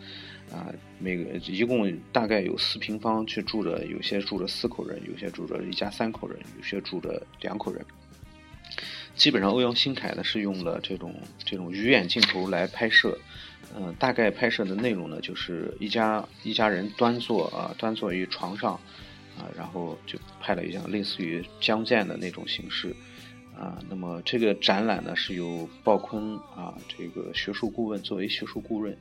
[0.53, 7.85] 啊，每个一共大概有四平方，去住着，有些住着四口人，有些住着一家三口人，有些住着两口人。
[9.17, 11.13] 基本上欧阳新凯呢是用了这种
[11.45, 13.19] 这种鱼眼镜头来拍摄，
[13.77, 18.79] 嗯，大概拍摄的内容呢就是一家一家人端坐啊，端坐于床上。
[19.41, 22.95] 啊，然后就拍了一张类似于江建的那种形式，
[23.57, 28.95] 啊，那么这个展览呢是由鲍坤啊这个学术顾问作为学术顾问，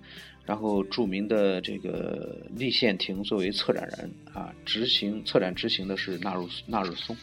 [0.46, 7.14] 然后著名的这个立宪亭作为策展人啊，执行策展执行的是纳入纳日松，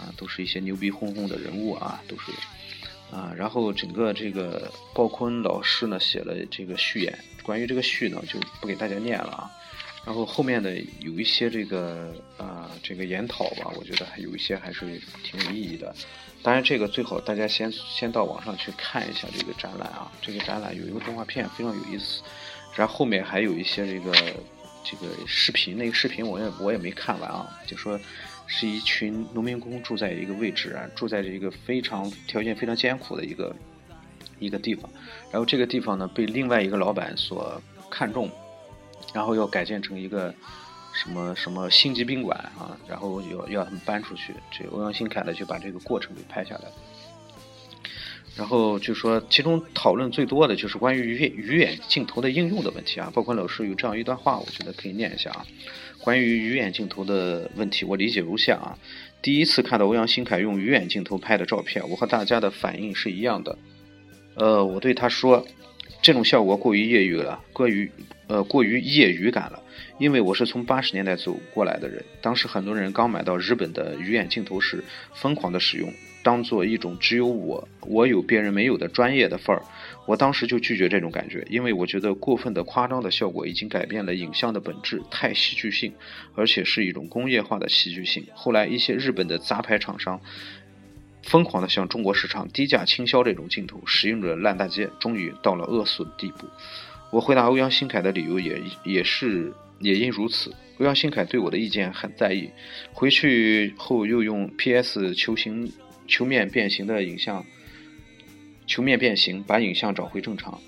[0.00, 2.32] 啊，都是一些牛逼哄哄的人物啊，都是
[3.14, 9.50] 啊，然后整个这个鲍坤老师呢写了这个序言，关于这个序呢就不给大家念了啊。
[10.04, 15.94] 然后后面的有一些这个啊，这个研讨吧，我觉得还有一些还是挺有意义的。
[16.42, 20.12] 当然，这个最好大家先先到网上去看一下这个展览啊。
[20.20, 22.22] 这个展览有一个动画片，非常有意思。
[22.74, 24.12] 然后后面还有一些这个
[24.84, 27.48] 这个视频，那个视频我也我也没看完啊。
[27.66, 27.98] 就说
[28.46, 33.56] 是一群农民工住在一个位置啊，住在这个非常条件非常艰苦的一个
[34.38, 34.90] 一个地方。
[35.32, 37.58] 然后这个地方呢，被另外一个老板所
[37.90, 38.30] 看中。
[39.14, 40.34] 然后要改建成一个
[40.92, 44.34] 什么什么星级宾馆啊，然后要要他们搬出去。
[44.50, 46.74] 这欧阳新凯呢就把这个过程给拍下来了。
[48.36, 53.08] 然后就说，其中讨论最多的就是关于鱼鱼眼镜头的应用的问题啊。
[53.14, 55.46] 包括老师有这样一段话，我觉得可以念一下啊。
[56.00, 58.76] 关于鱼眼镜头的问题，我理解如下啊。
[59.22, 63.56] 第一次看到欧阳新凯用鱼眼镜头拍的照片，我和大家的反应是一样的。
[64.34, 65.46] 呃，我对他说，
[66.04, 67.90] 这种效果过于业余了，过于
[68.26, 69.58] 呃过于业余感了。
[69.98, 75.90] 因为我是从八十年代走过来的人，当时很多人刚买到日本的鱼眼镜头时，疯狂的使用，
[76.22, 79.62] 当做一种只有我我有别人没有的专业的范儿。
[80.06, 85.94] 我当时就拒绝这种感觉，因为我觉得过分的夸张的效果已经改变了影像的本质，太戏剧性，
[86.34, 88.26] 而且是一种工业化的戏剧性。
[88.34, 90.20] 后来一些日本的杂牌厂商
[91.26, 96.46] 疯狂的向中国市场低价倾销这种镜头，使用者烂大街，终于到了饿死的地步。
[97.10, 99.52] 我回答欧阳新凯的理由也也是。
[99.80, 102.48] 也因如此，欧阳新凯对我的意见很在意。
[102.92, 105.70] 回去后又用 PS 球形
[106.06, 107.44] 球面变形的影像，
[108.66, 110.58] 球面变形把影像找回正常。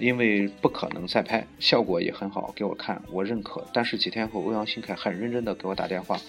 [0.00, 3.64] 因为不可能再拍，效果也很好，给我看，我认可。
[3.72, 6.20] 但是几天后，欧阳新凯很认真的给我打电话，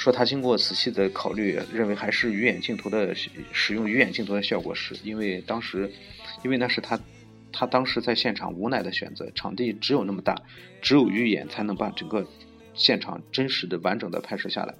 [0.00, 3.14] 说他经过仔细的考虑，认为还是鱼眼镜头的
[3.52, 5.92] 使用鱼眼镜头的效果是，因为当时，
[6.42, 6.98] 因为那是他。
[7.52, 10.40] 他当时在现场无奈的选择，场地只有那么大，
[10.80, 12.24] 只有鱼眼才能把整个
[12.74, 14.72] 现场真实的、完整的拍摄下来。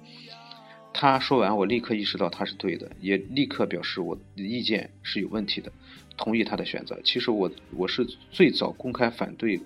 [0.93, 5.69] 他说完，我立刻意识到他是对的，也立刻表示我的意见是有问题的，
[6.15, 6.97] 同意他的选择。
[7.03, 9.59] 其实我我是最早公开反对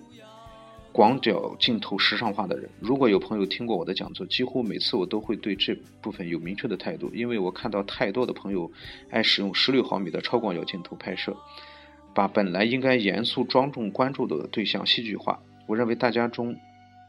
[0.96, 2.70] 广角镜头时尚化的人。
[2.80, 8.72] 如果有朋友听过我的讲座，几乎每次我都会对这部分有明确的态度，因为我看到太多的朋友
[9.10, 11.36] 爱使用十六毫米的超广角镜头拍摄。
[12.14, 16.56] 把本来应该严肃庄重关注的对象戏剧化，我认为大家中，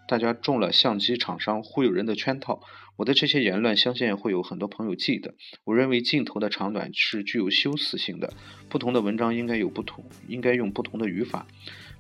[0.09, 2.61] 大家中了相机厂商忽悠人的圈套。
[2.97, 5.35] 我的这些言论，相信会有很多朋友记得。
[5.63, 8.33] 我认为镜头的长短是具有修辞性的，
[8.69, 11.47] 不同的文章应该有不同，应该用不同的语法。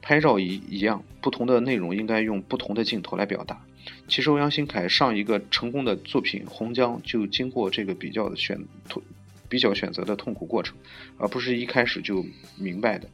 [0.07, 3.61] 拍照一一样，不同的内容应该用不同的镜头来表达。
[4.07, 8.57] 其实欧阳新凯上一个成功的作品《红江》就经过这个比较的选
[9.49, 10.77] 比较选择的痛苦过程，
[11.19, 12.25] 而不是一开始就
[12.57, 13.09] 明白的。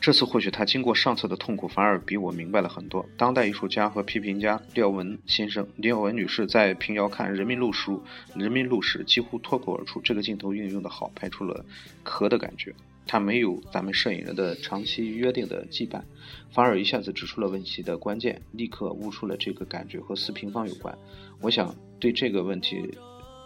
[0.00, 3.08] 这次或许他经过上次的痛苦，反而比我明白了很多。
[3.16, 8.02] 当代艺术家和批评家廖文先生、廖文女士在平遥看《人民路》书
[8.40, 11.64] 《人民路》时，几乎脱口而出：“这个镜头运用的好，拍出了
[12.02, 12.74] 壳的感觉。”
[13.06, 16.02] 他没有咱们摄影人的长期约定的羁绊，
[16.50, 20.96] 反而一下子指出了问题的关键，立刻悟出了这个感觉和四平方有关。
[21.40, 22.96] 我想对这个问题。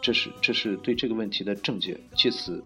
[0.01, 2.63] 这是这是对这个问题的正解，借此，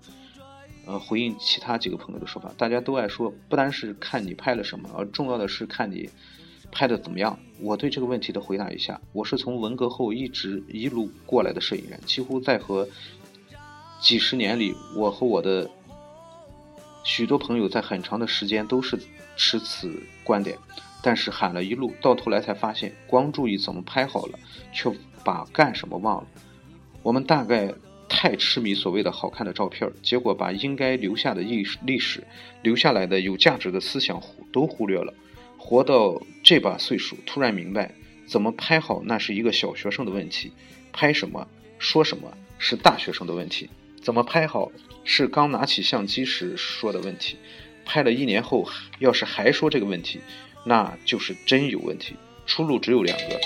[0.85, 2.53] 呃，回应其他几个朋友的说法。
[2.59, 6.11] 大家都爱说，不单是看你拍了什么，而重要的是看你
[6.71, 7.39] 拍的怎么样。
[7.59, 12.87] 我对这个问题的回答一下：我是从文革后一直一路过来的摄影人，几乎在和
[13.99, 15.71] 几十年里，我和我的
[17.05, 18.99] 许多朋友在很长的时间都是
[19.37, 20.57] 持此观点。
[21.05, 24.39] 但是喊了一路，到头来才发现，光注意怎么拍好了，
[24.73, 24.89] 却
[25.25, 26.29] 把干什么忘了。
[27.03, 27.75] 我们大概
[28.09, 32.23] 太痴迷所谓的好看的照片，结果把应该留下的历史、历史
[32.63, 35.13] 留下来的有价值的思想都忽略了。
[35.59, 37.93] 活到这把岁数，突然明白，
[38.25, 40.53] 怎么拍好那是一个小学生的问题，
[40.93, 41.49] 拍什么、
[41.81, 43.69] 说什么是大学生的问题。
[44.01, 44.71] 怎么拍好
[45.05, 47.37] 是刚拿起相机时说的问题，
[47.85, 50.21] 拍了一年后要是还说这个问题，
[50.65, 52.17] 那就是真有问题。
[52.47, 53.41] 出路只有两个。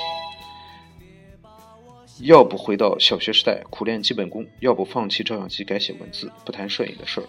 [2.22, 7.26] 要不回到小学时代苦练基本功，要不放弃照相机改写文字，不谈摄影的事儿。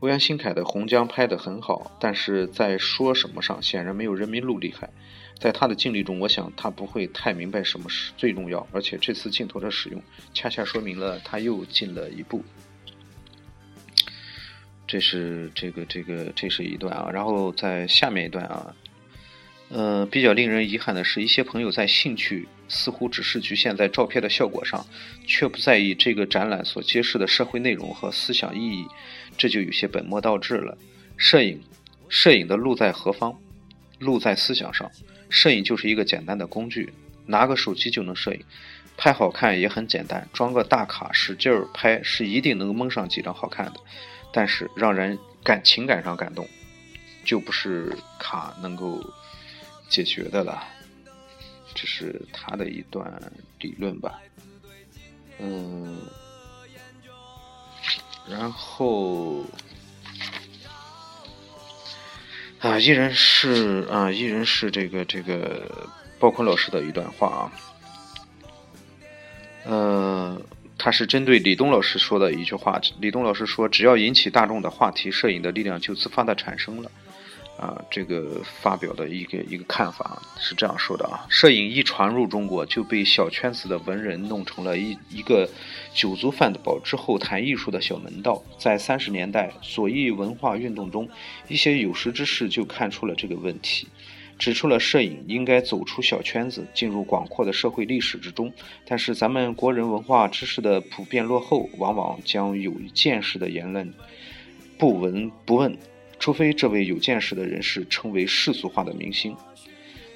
[0.00, 4.90] 欧阳新凯的《红江》拍得很好，但是在说什么上显然没有《人民路》厉害。
[5.38, 12.42] 在他的经历中，我想他不会太明白什么是最重要，而且这次镜头的使用恰恰说明了他又进了一步。
[14.86, 18.74] 这是这个这个这是一段啊，然后在下面一段啊。
[19.70, 24.86] 呃，比较令人遗憾的是，一些朋友在兴趣似乎只是局限在照片的效果上，
[25.26, 28.86] 却不在意这个展览所揭示的社会内容和思想意义，
[29.36, 30.76] 这就有些本末倒置了。
[31.16, 31.60] 摄影，
[32.08, 33.34] 摄影的路在何方？
[33.98, 34.88] 路在思想上。
[35.34, 36.92] 摄影就是一个简单的工具，
[37.26, 38.44] 拿个手机就能摄影，
[38.96, 43.80] 拍好看也很简单，装个大卡使劲儿拍是一定能蒙上几张好看的，
[44.32, 46.48] 但是让人感情感上感动，
[47.24, 49.02] 就不是卡能够。
[49.86, 50.64] 解决的了，
[51.74, 53.06] 这是他的一段
[53.60, 54.18] 理论吧，
[55.38, 55.98] 嗯，
[58.28, 59.44] 然后
[62.64, 65.88] 啊，依然是啊，依然是这个这个
[66.18, 67.52] 鲍坤老师的一段话啊，
[69.66, 70.42] 呃。
[70.76, 72.80] 他是针对李东老师说的一句话。
[72.98, 76.90] 李东老师说：“只要引起大众的话题，摄影的力量就自发的产生了。”
[77.58, 85.48] 啊，这个发表的一个一个看法是这样说的啊：摄影一传入中国，就被小圈子的文人弄成了一一个
[85.94, 88.42] 酒足饭饱之后谈艺术的小门道。
[88.58, 91.08] 在三十年代左翼文化运动中，
[91.48, 93.86] 一些有识之士就看出了这个问题。
[94.36, 98.52] 指出了摄影应该走出小圈子，进入广阔的社会历史之中。
[98.84, 103.94] 但是咱们国人文化知识的普遍落后，往往将有见识的言论
[104.76, 105.78] 不闻不问，
[106.18, 109.36] 除非这位有见识的人士成为世俗化的明星，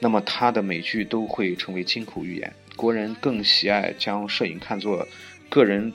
[0.01, 2.53] 那么他的美句都会成为金口玉言。
[2.77, 5.07] 国人更喜爱将摄影看作
[5.49, 5.93] 个人。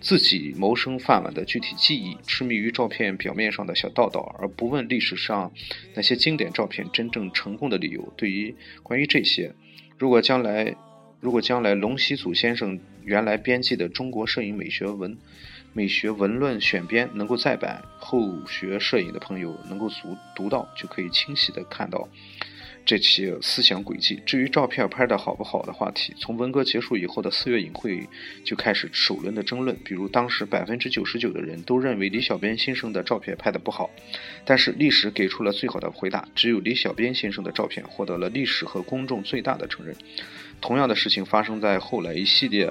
[0.00, 5.50] 自己谋生饭碗的具体记忆，痴迷于照片表面上的小道道，而不问历史上
[5.94, 8.12] 那些经典照片真正成功的理由。
[8.14, 9.54] 对于关于这些，
[9.96, 10.76] 如果将来
[11.20, 15.16] 如果将来龙熙祖先生原来编辑的《中国摄影美学文
[15.76, 22.08] 美学文论选编》能够再版，后学摄影的朋友能够读读到，就可以清晰的看到。
[22.86, 24.22] 这些思想轨迹。
[24.26, 28.06] 至于照片拍的好不好的话题，从文革结束以后的四月影会
[28.44, 29.74] 就开始首轮的争论。
[29.82, 33.90] 比如，当时百分之九十九的人都认为李小编先生的照片拍的不好，
[34.44, 39.96] 但是历史给出了最好的回答：只有李小编先生的照片获得了历史和公众最大的承认。
[40.60, 42.70] 同样的事情发生在后来一系列。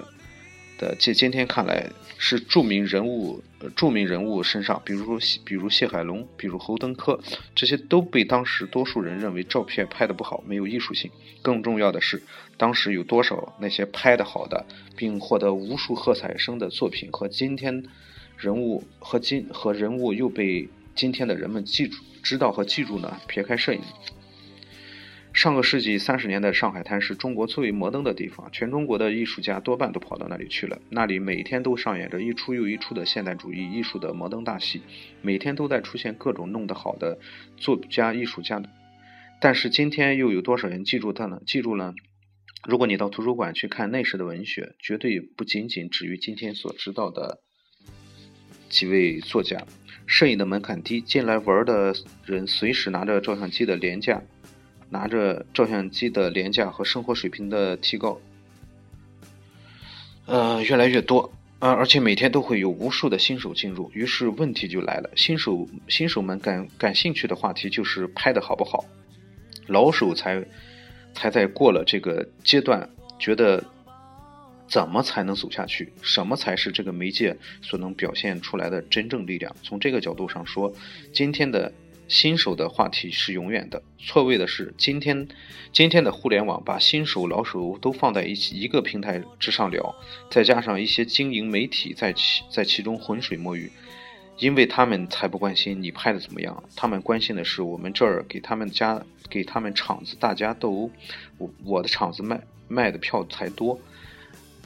[0.78, 7.20] 的，借今天看来是著名人物，呃著名人物身上，比如说，比如谢海龙，比如侯登科，
[7.56, 11.10] 这些都被当时多数人认为照片拍的不好，没有艺术性。
[11.42, 12.22] 更重要的是，
[12.58, 14.66] 当时有多少那些拍的好的，
[14.96, 17.84] 并获得无数喝彩声的作品，和今天
[18.38, 23.18] 人物和今和人物又被今天的人们记住、知道和记住呢？
[23.28, 23.82] 撇开摄影。
[25.34, 30.80] 上个世纪三十年代，上海滩是中国最为摩登的地方，全中国的艺术家多半都跑到那里去了。
[30.92, 34.84] 那里每天都上演着一出又一出的现代主义艺术的摩登大戏，
[35.24, 37.18] 每天都在出现各种弄得好的
[37.58, 38.62] 作家、艺术家。
[39.42, 41.42] 但是今天又有多少人记住他呢？
[41.48, 41.96] 记住了？
[42.66, 47.40] 如果你到图书馆去看那时的文学，绝对不仅仅止于今天所知道的
[48.70, 49.66] 几位作家。
[50.06, 54.22] 摄影的门槛低，进来玩的人随时拿着照相机的廉价。
[54.94, 58.16] 拿着照相机的廉价和生活水平的提高，
[60.28, 65.10] 呃，越来越多，呃，而且每天都会有无数的新手进入，于是问题就来了。
[65.16, 68.86] 新手新手们感感兴趣的话题就是拍的好不好，
[69.66, 70.46] 老手才
[71.16, 72.88] 才在过了这个阶段，
[73.18, 73.64] 觉得
[74.68, 75.92] 怎么才能走下去？
[76.04, 79.56] 什么才是这个媒介所能表现出来的真正力量？
[79.64, 80.72] 从这个角度上说，
[81.12, 81.74] 今天的。
[82.14, 83.82] 新手的话题是永远的。
[83.98, 85.28] 错位的是，今天
[85.72, 89.96] 今天的互联网把新手老手都放在一起一个平台之上聊，
[90.30, 93.72] 再加上一些经营媒体在其在其中浑水摸鱼，
[94.38, 100.92] 因为他们才不关心你拍的怎么样，他们关心的是我们这儿给他们家给他们厂子，大家都
[101.40, 103.80] 我我的厂子卖卖的票才多。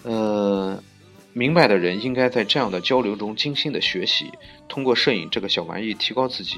[0.03, 0.83] 呃，
[1.31, 4.29] 明白的人应该在这样的交流中精心的学习，
[4.67, 6.57] 通过摄影这个小玩意提高自己。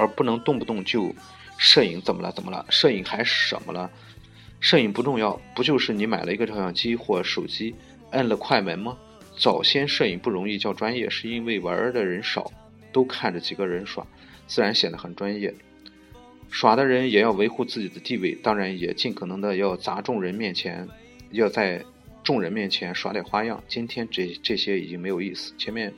[0.00, 1.14] 而不能动不动就
[1.58, 2.64] 摄影怎么了怎么了？
[2.70, 3.90] 摄影还什么了？
[4.60, 7.74] 摄影不重要，不就是你买了一个照相机或手机，
[8.12, 8.96] 摁了快门吗？
[9.36, 12.50] 早先摄影不容易叫专业，是因为玩的人少，
[12.92, 14.06] 都看着几个人耍，
[14.46, 15.54] 自然显得很专业。
[16.50, 20.88] 耍的人也要维护自己的地位，当然也尽可能的要砸众人面前，
[21.30, 21.84] 要在
[22.24, 23.62] 众人面前耍点花样。
[23.68, 25.54] 今天这这些已经没有意思。
[25.56, 25.92] 前面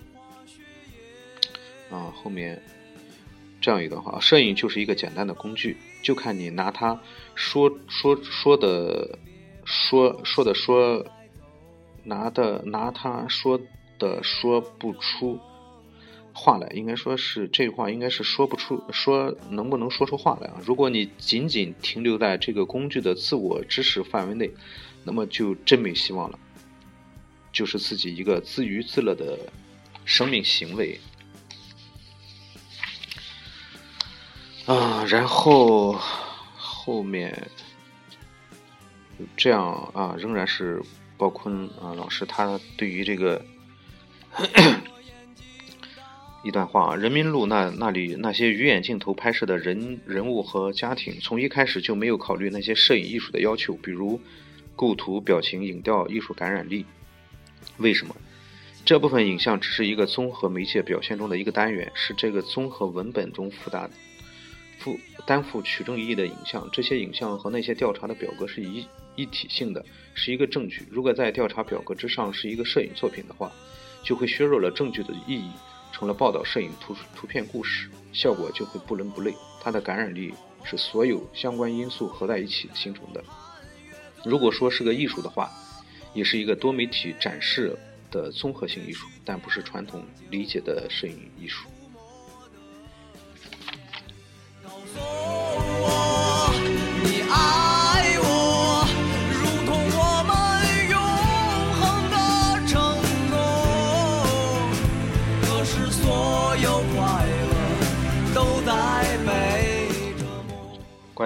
[1.91, 2.61] 啊，后面。
[3.63, 7.01] 这样一段话，摄影就是一个简单的工具，就看你拿它
[7.35, 9.19] 说说说的
[9.65, 11.07] 说说的说
[12.03, 13.61] 拿的拿它说
[14.01, 15.39] 的说不出
[16.35, 20.61] 话来，应该说是这话应该是说不出说能不能说出话来啊？
[20.65, 24.51] 如果你仅仅停留在这个工具的自我知识范围内，
[25.05, 26.39] 那么就真没希望了，
[27.53, 29.39] 就是自己一个自娱自乐的
[30.05, 30.99] 生命行为。
[34.67, 35.93] 啊，然后
[36.57, 37.49] 后面
[39.37, 40.81] 这样啊，仍然是
[41.17, 43.45] 鲍坤啊老师他对于这个
[46.45, 54.21] 一段话，《人民路》那那里那些鱼眼镜头拍摄的人人物和家庭，从一开始就没有考虑那些摄影艺术的要求，比如
[54.75, 56.85] 构图、表情、影调、艺术感染力。
[57.79, 58.15] 为什么？
[58.85, 63.91] 这部分影像只是一个综合媒介表现中的一个单元，是这个综合文本中复杂的。
[64.83, 70.85] 负担负取证意义的影像，这些影像和那些调查的表格是一一体性的，是一个证据。
[70.91, 73.53] 如果在调查表格之上是一个摄影作品的话，
[74.03, 75.53] 就会削弱了证据的意义，
[75.93, 79.33] 成了报道摄影图图片故事，效果就会不伦不类。
[79.63, 83.23] 它的感染力是所有相关因素合在一起形成的。
[84.25, 85.51] 如果说是个艺术的话，
[86.15, 87.77] 也是一个多媒体展示
[88.11, 91.69] 的综合性艺术，但不是传统理解的摄影艺术。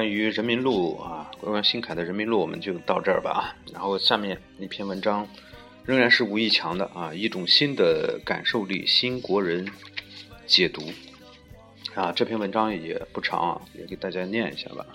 [0.07, 3.57] 关于人民路啊，关于新凯的人民路，我们就到这儿吧。
[3.73, 5.27] 然后下面一篇文章，
[5.85, 9.69] 仍然是吴亦强的啊，一种新的感受力，新国人
[10.47, 10.93] 解读
[11.97, 12.13] 啊。
[12.13, 14.87] 这篇文章也不长啊，也给大家念一下吧。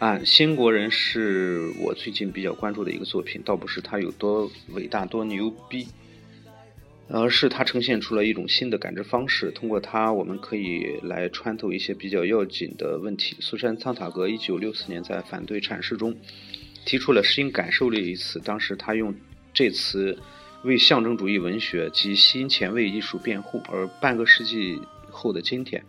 [0.00, 5.86] 啊，新国人是我最近比较关注的一个作品，倒不是他有多伟大、多牛逼。
[7.12, 13.36] 而是它呈现出了一种新的感知方式，通过它，我们可以来穿透一些比较要紧的问题。
[13.40, 16.16] 苏珊·桑塔格一九六四年在反对阐释中
[16.84, 19.12] 提出了“新感受力”一词，当时他用
[19.52, 20.16] 这词
[20.62, 23.60] 为象征主义文学及新前卫艺术辩护。
[23.68, 24.80] 而半个世纪
[25.10, 25.82] 后的今天，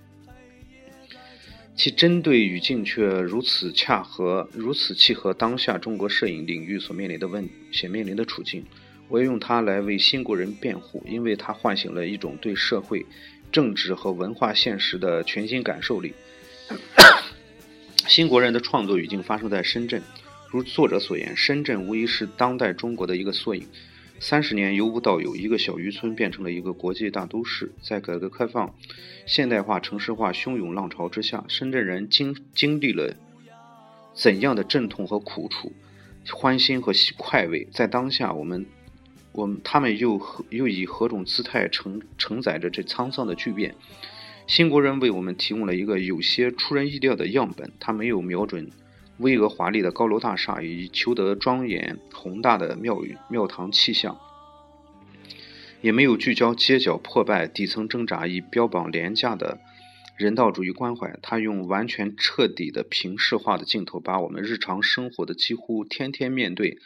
[1.76, 8.66] 其针对语境却如此恰合，如此契合当下中国摄影领域所面临的问所面临的处境。
[9.12, 13.06] 我要用它来为新国人辩护，因为它唤醒了一种对社会、
[13.52, 16.14] 政治和文化现实的全新感受力。
[18.08, 20.02] 新国人的创作语境发生在深圳，
[20.50, 23.68] 如作者所言，深圳无疑是当代中国的一个缩影。
[24.22, 27.70] 三十年由无到有，一个小渔村变成了一个国际大都市。
[27.82, 28.74] 在改革开放、
[29.26, 33.14] 现代化、城市化汹涌浪潮之下，深圳人经经历了
[34.14, 35.74] 怎样的阵痛和苦楚、
[36.32, 37.68] 欢欣和快慰？
[37.74, 38.66] 在当下，我们。
[39.34, 43.76] 我们他们又何又以何种姿态承承载着这沧桑的巨变？
[44.48, 47.72] 新国人为我们提供了一个有些出人意料的样本。
[47.80, 48.70] 他没有瞄准
[49.18, 54.20] 巍峨华丽的高楼大厦以求得庄严宏大的庙宇庙堂气象，
[55.80, 59.62] 也没有聚焦街角破败底层挣扎以标榜廉价的
[60.18, 61.18] 人道主义关怀。
[61.22, 66.80] 他用完全彻底的平视化的镜头，把我们日常生活的几乎天天面对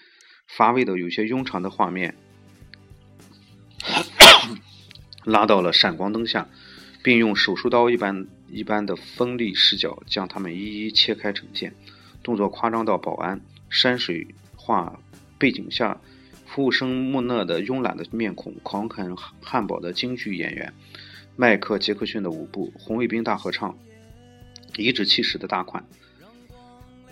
[0.45, 2.15] 乏味的有些庸常的画面。
[5.25, 6.47] 拉到了闪光灯下，
[7.03, 11.73] 并用手术刀一般一般的锋利视角将它们一一切开呈现，
[12.21, 14.99] 动作夸张到保安、山水画
[15.37, 15.99] 背景下
[16.45, 20.73] 服务生木讷的慵懒的面孔、狂啃汉堡的京剧演员、
[21.35, 23.77] 迈克杰克逊的舞步、红卫兵大合唱、
[24.77, 25.83] 颐指气使的大款、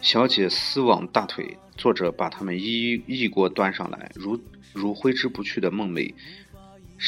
[0.01, 4.39] 小姐丝网大腿，作者把他们一一一锅端上来，如
[4.71, 6.13] 如挥之不去的梦寐。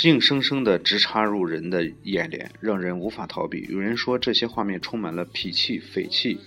[0.03, 3.65] 硬生生的直插入人的眼帘，让人无法逃避。
[3.69, 6.37] 有人说这些画面充满了痞气、匪气，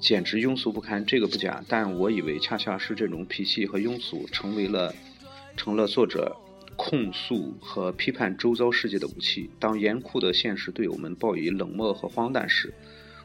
[0.00, 1.04] 简直庸俗不堪。
[1.04, 4.94] 这个不假，但我以为恰恰是这种痞气和庸俗，成为了
[5.56, 6.34] 成了作者
[6.76, 9.50] 控诉和批判周遭世界的武器。
[9.60, 12.72] 当严酷的现实对我们报以冷漠和荒诞时，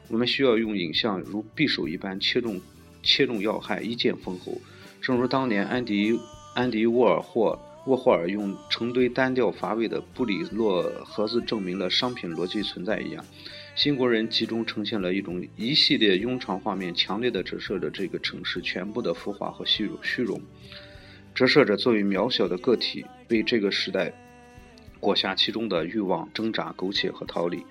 [0.08, 2.60] 我们需要用影像如匕首一般切中
[3.02, 4.60] 切中要害，一剑封喉。
[5.00, 6.16] 正如当年安迪
[6.54, 7.58] 安迪沃尔霍。
[7.86, 13.22] 沃霍尔用成堆单调乏味的布里洛盒子证明了商品逻辑存在一样，
[13.74, 20.40] 新国人集中呈现了一种一系列庸常画面，强烈的折射着这个城市全部的浮华和虚荣，虚荣，
[21.34, 24.12] 折射着作为渺小的个体被这个时代
[24.98, 27.62] 裹挟其中的欲望、挣扎、苟且和逃离。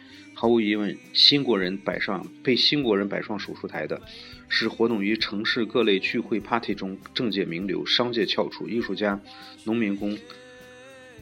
[0.44, 4.02] 毫无疑问，新国人摆上被新国人摆上手术台的。
[4.50, 9.18] 是活动于城市各类聚会 party 中，政界名流、商界翘楚、艺术家、
[9.64, 10.18] 农民工、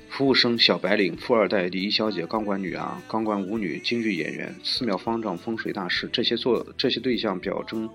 [0.09, 7.87] 服务生、小白领、富二代、礼仪小姐、钢管女啊、钢管舞女、京剧演员、寺庙方丈、风水大师，这些做这些对象表征，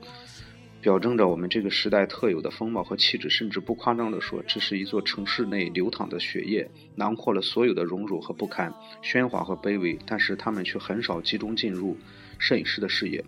[0.81, 3.29] 表征着我们这个时代特有的风貌和气质。
[3.29, 8.73] 甚至不夸张地说，这是一座城市内流淌的血液，囊括了所有的荣辱和不堪、
[9.03, 11.97] 喧哗和卑微，但是他们却很少集中进入
[12.39, 13.25] 摄影师的视野。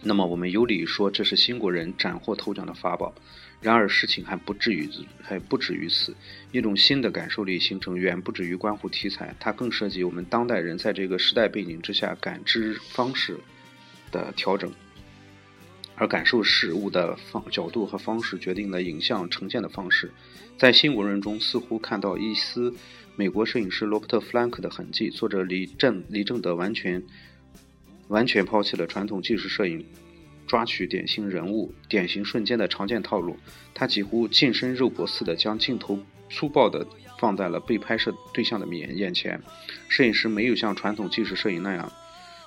[0.00, 3.12] 那么我们有理说这是新国人斩获头奖的法宝，
[3.60, 4.88] 然而事情还不至于
[5.20, 6.14] 还不止于此。
[6.52, 13.36] 一种新的感受力形成，远不止于关乎题材，它更涉及我们当代人在这个时代背景之下感知方式
[14.12, 14.72] 的调整。
[15.98, 20.12] 而感受事物的方角度和方式决定了影像呈现的方式。
[20.56, 22.72] 在《新国人》中，似乎看到一丝
[23.16, 25.10] 美国摄影师罗伯特·弗兰克的痕迹。
[25.10, 27.02] 作者李正李正德完全
[28.08, 29.84] 完全抛弃了传统纪实摄影
[30.46, 33.36] 抓取典型人物、典型瞬间的常见套路，
[33.74, 35.98] 他几乎近身肉搏似的将镜头
[36.30, 36.86] 粗暴地
[37.18, 39.40] 放在了被拍摄对象的面眼前。
[39.88, 41.92] 摄影师没有像传统纪实摄影那样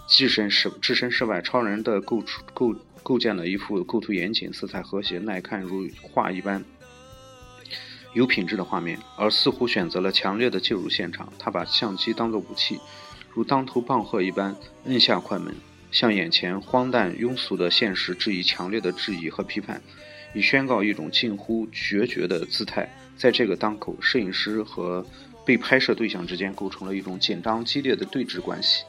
[0.08, 2.24] 置身事置身事外，超人的构
[2.54, 2.76] 构。
[3.04, 6.64] 构建了一幅构图严谨、色彩和谐、耐看如画一般
[8.14, 11.32] 有品质的画面，而似乎选择了强烈的介入现场。
[11.40, 12.80] 他把相机当作武器，
[13.34, 15.56] 如当头棒喝一般摁下快门，
[15.92, 19.82] 向眼前荒诞庸俗的现实致以强烈的质疑和批判，
[20.34, 22.94] 以宣告一种近乎决绝的姿态。
[23.18, 25.06] 在这个当口，摄影师和
[25.46, 28.84] 被拍摄对象之间构成了一种紧张激烈的对峙关系，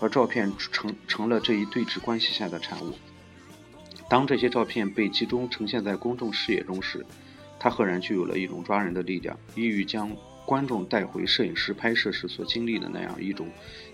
[0.00, 2.94] 而照片成成了这一对峙关系下的产物。
[4.08, 7.04] 当这些照片被集中呈现在公众视野中时，
[7.60, 10.10] 它赫然具有了一种抓人的力量，意欲将
[10.46, 13.46] 观众带回摄影师拍摄时所经历的那样一种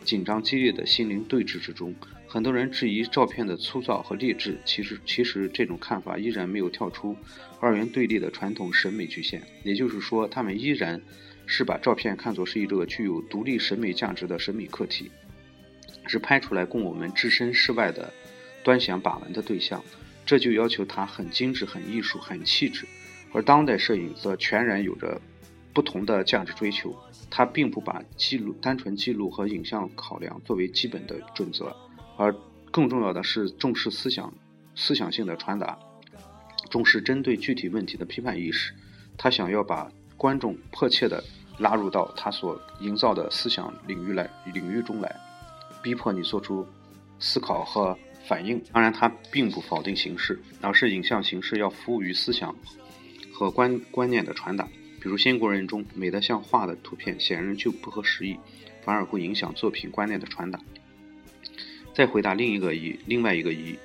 [0.04, 1.92] 紧张激烈的心灵对峙之中。
[2.28, 7.16] 很多人质疑照片的粗糙和劣质，其实，其实这种看法依然没有跳出
[7.58, 9.42] 二元对立的传统审美局限。
[9.64, 11.00] 也就是说，他们依然
[11.46, 15.10] 是把照片看作是一个具有独立审美价值的审美课题，
[16.06, 18.12] 是拍出来供我们置身事外的
[18.62, 19.82] 端详把玩的对象。
[20.26, 22.86] 这就要求它很精致、很艺术、很气质，
[23.32, 25.20] 而当代摄影则全然有着
[25.72, 26.94] 不同的价值追求。
[27.30, 31.76] 它并不把记录、单纯记录和影像考量作为基本的准则，
[32.16, 32.34] 而
[32.70, 34.32] 更重要的是重视思想、
[34.74, 35.78] 思想性的传达，
[36.70, 38.72] 重视针对具体问题的批判意识。
[39.18, 41.22] 他想要把观众迫切地
[41.58, 45.14] 拉入到他所营造的思想领域来、领域中来，
[45.82, 46.66] 逼迫你做出
[47.18, 47.98] 思考和。
[48.26, 52.56] 反应当然，它并不否定形式，而是影像形式要服务于思想
[53.32, 54.66] 和观观念的传达。
[55.00, 58.38] 比如《新国人》中美得像画的图片，显然就不合时宜，
[58.82, 60.58] 反而会影响作品观念的传达。
[61.92, 63.76] 再回答另一个疑，另外一个疑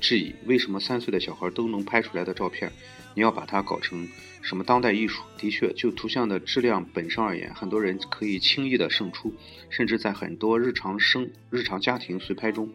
[0.00, 2.70] 质疑：为什么三岁的小孩都能拍出来的照片，
[3.14, 4.08] 你要把它搞成
[4.40, 5.22] 什么当代艺术？
[5.36, 9.34] 的确，就图像的质量本身而言，很多人可以轻易的胜出，
[9.70, 12.70] 甚至在很多日常生日常家庭随拍中。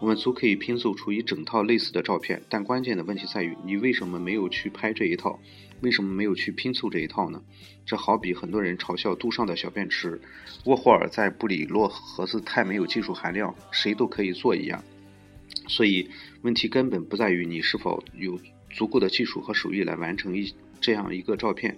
[0.00, 5.40] 我们足可以拼凑出一整套类似的照片，但关键的问题在于，你为什么没有去拍这一套？
[5.80, 7.42] 为什么没有去拼凑这一套呢？
[7.84, 10.20] 这好比很多人嘲笑杜尚的小便池，
[10.64, 14.84] 沃霍尔在布里洛盒子太没有技术含量，谁都可以做一样。
[15.66, 16.08] 所以，
[16.42, 18.38] 问题根本不在于你是否有
[18.70, 21.76] 足够的技术和手艺来完成一这样一个照片。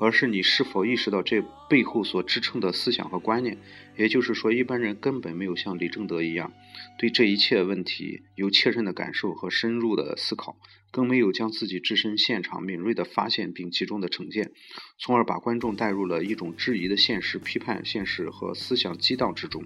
[0.00, 3.58] 而是你是否意识到这背后所支撑的思想和观念？
[3.96, 6.52] 也就是说，一般人根本没有像李正德一样，
[6.98, 10.58] 对这一切问题有切身的感受和深入的思考，
[10.90, 14.50] 更没有将自己置身现场，敏锐的发现并集中的呈现，
[14.98, 19.64] 从而把观众带入了一种质疑的现实、批判现实和思想激荡之中。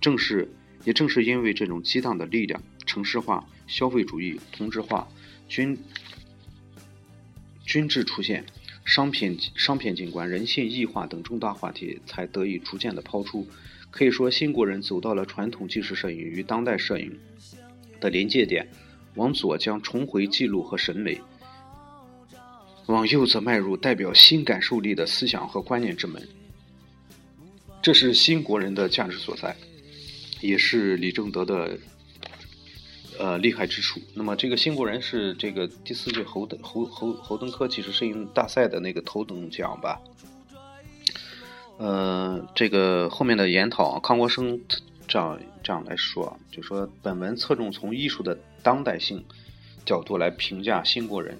[0.00, 0.48] 正是，
[0.84, 5.08] 也正是因为这种激荡的力量，城市化、消费主义、同质化、
[5.48, 5.76] 均
[7.66, 8.46] 均质出现。
[8.84, 13.46] 商品、商品景观、人性异化等重大话题才得以逐渐的抛出。
[13.90, 17.18] 可以说，新国人走到了传统纪实摄影与当代摄影
[18.00, 18.68] 的临界点，
[19.14, 21.20] 往左将重回记录和审美，
[22.86, 26.26] 往右则迈入代表新感受力的思想和观念之门。
[27.80, 29.56] 这是新国人的价值所在，
[30.40, 31.78] 也是李正德的。
[33.20, 34.00] 呃，厉害之处。
[34.14, 40.00] 那么，这个新国人是这个第四届侯登侯侯侯登科纪实摄影大赛的那个头等奖吧？
[41.78, 44.60] 呃，这个后面的研讨，康国生
[45.06, 49.24] 这样这样来说，就说本文侧重从艺术的当代性
[49.86, 51.38] 角度来评价新国人。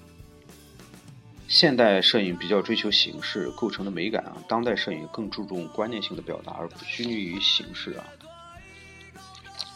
[1.49, 8.05] 现代摄影比较追求形式构成的美感啊，当代摄影更注重观念性的表达，而不拘泥于形式啊。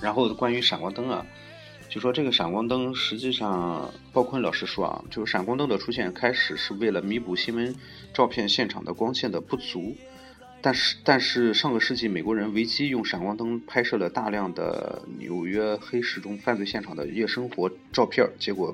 [0.01, 1.26] 然后关于闪光灯啊。
[1.89, 7.76] 就说这个闪光灯，实际上鲍坤老师说啊，就是闪光灯的出现开始是为了弥补新闻
[8.14, 9.95] 照片现场的光线的不足，
[10.64, 18.74] 但是但是上个世纪美国人维基用闪光灯拍摄了大量的纽约黑市中犯罪现场的夜生活照片，结果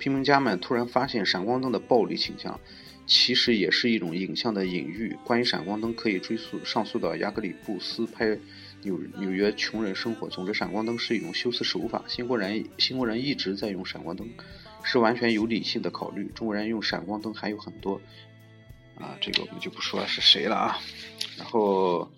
[0.00, 2.58] 批评家们突然发现闪光灯的暴力倾向
[3.06, 5.16] 其实也是一种影像的隐喻。
[5.24, 8.36] 关于闪光灯，可以追溯上溯到亚格里布斯拍。
[8.82, 12.04] 纽纽约穷人生活，总之，闪光灯是一种修辞手法。
[12.06, 14.28] 新国人新国人一直在用闪光灯，
[14.84, 16.30] 是完全有理性的考虑。
[16.32, 18.00] 中国人用闪光灯还有很多，
[19.00, 20.78] 啊，这个我们就不说是谁了啊。
[21.36, 22.10] 然后，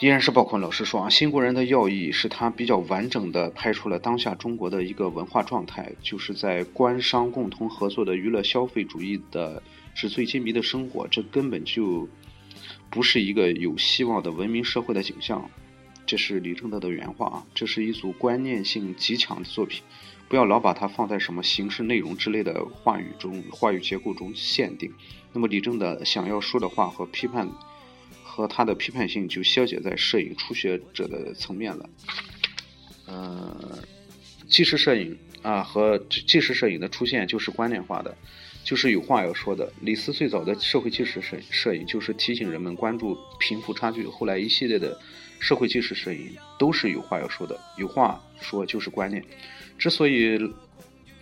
[0.00, 9.62] 依然是鲍坤老师说啊，新国人的要义是他比较完整的拍出了当下中国的一个文化状态，就是在官商共同合作的娱乐消费主义的
[9.94, 12.08] 纸醉金迷的生活，这根本就
[12.90, 15.50] 不是一个有希望的文明社会的景象。
[16.06, 19.82] 这是李政德的原话啊，这是一组观念性极强的作品，
[20.28, 24.92] 不要老把它放在什么形式、内容之类的话语中、话语结构中限定。
[25.32, 27.48] 那么李政的想要说的话和批判。
[28.22, 31.88] 和他的批判性就消解在摄影初学者的层面了。
[33.06, 33.78] 呃，
[34.48, 35.96] 纪实摄影啊和
[36.26, 38.16] 纪实摄影的出现就是观念化的，
[38.64, 39.72] 就是有话要说的。
[39.82, 44.98] 李斯最早的社会纪实摄摄影就是提醒人们关注贫富差距，后来一系列的
[45.44, 47.60] 社会纪实摄影都是有话要说的。
[47.76, 49.22] 有话说就是观念。
[49.76, 50.38] 之所以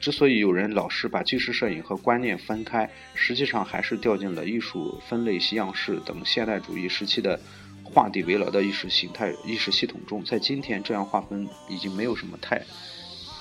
[0.00, 7.40] 之所以有人老是把纪实摄影和观念分开，实际上还是掉进了艺术分类样式等现代主义时期的
[7.82, 10.22] 画地为牢的意识形态意识系统中。
[10.22, 12.62] 在今天，这样划分已经没有什么太，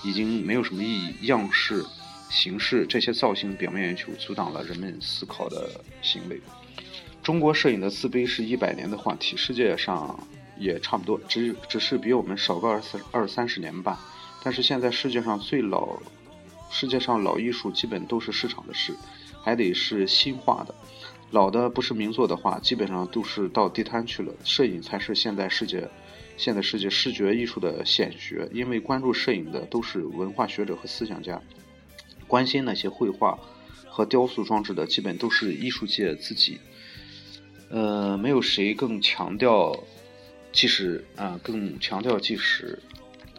[0.03, 1.27] 已经没有什么意义。
[1.27, 1.86] 样式、
[2.32, 5.69] 形式这些造型表面就阻挡了人们思考的
[6.01, 6.41] 行为。
[7.21, 10.19] 中国摄影的自卑是一百年的话题，世界上
[10.58, 13.99] 也差不多，只只是比我们少个二三二三十年吧。
[14.43, 15.97] 但是现在世界上最老。
[16.74, 18.95] 世界上老艺术基本都是市场的事，
[19.43, 20.74] 还得是新画的。
[21.32, 24.34] 老的不是名作的话，基本上都是到地摊去了。
[24.45, 25.86] 摄影才是现在世界、
[26.38, 28.47] 现在世界视觉艺术的显学。
[28.54, 31.41] 因为关注摄影的都是文化学者和思想家，
[32.26, 33.38] 关心那些绘画
[33.89, 36.58] 和雕塑装置的，基本都是艺术界自己。
[37.70, 39.78] 呃，没有谁更强调
[40.52, 42.78] 纪实啊，更强调纪实，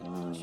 [0.04, 0.34] 嗯。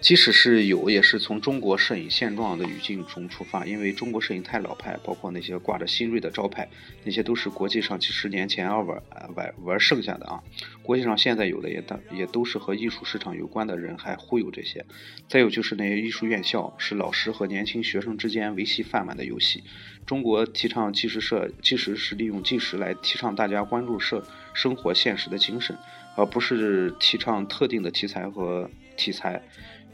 [0.00, 6.68] 即使是有，也是从中国摄影现状的语境中出发，因为中国摄影太老派，包括那些挂着新锐的招牌，
[7.04, 9.00] 那些都是国际上几十年前玩
[9.36, 10.42] 玩玩剩下的啊。
[10.82, 14.84] 国际上现在有的也大也都是和艺术市场有关的人还忽悠这些。
[15.28, 19.62] 再有就是那些艺术院校，是老师和年轻学生之间维系饭碗的游戏。
[20.04, 25.76] 中国提倡纪实摄，纪实是利用纪实来提倡大家关注社生活现实的精神，
[26.16, 29.42] 而不是提倡特定的题材和题材。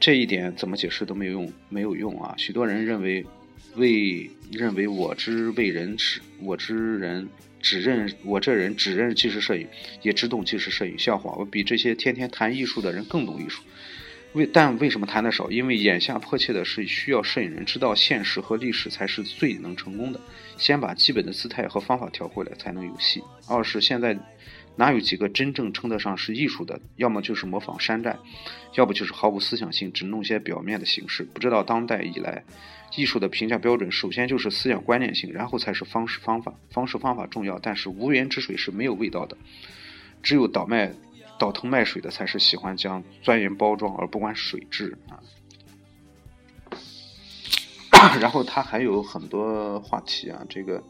[0.00, 2.32] 这一点怎么解释都没有用，没有用啊！
[2.36, 3.26] 许多人认为，
[3.74, 7.28] 为认为我之为人是，我之人
[7.60, 9.66] 只认我这人只认纪实摄影，
[10.02, 10.96] 也只懂纪实摄影。
[10.96, 13.62] 笑话，我比这些天天谈艺术的人更懂艺术。
[14.34, 15.50] 为但为什么谈的少？
[15.50, 20.20] 因为眼下迫切的是需要摄影人知道现实和历史才是最能成功的。
[20.56, 23.22] 先把基本的姿态和方法调回来，才能有戏。
[23.48, 24.18] 二是现在。
[24.80, 26.80] 哪有几个真正称得上是艺术的？
[26.94, 28.16] 要么就是模仿山寨，
[28.76, 31.24] 要不就是毫无思想性，只弄些表面的形式。
[31.24, 32.44] 不知道当代以来，
[32.96, 36.54] 艺术的评价标准，首先就是思想观念性，然后才是方式方法。
[36.70, 39.36] 方式方法重要，但是无源之水是没有味道的。
[40.22, 40.92] 只有倒卖、
[41.38, 45.22] 倒腾卖水的，才是喜欢将钻研包装而不管水质啊。
[48.20, 50.82] 然后他还有很多话题啊，这个，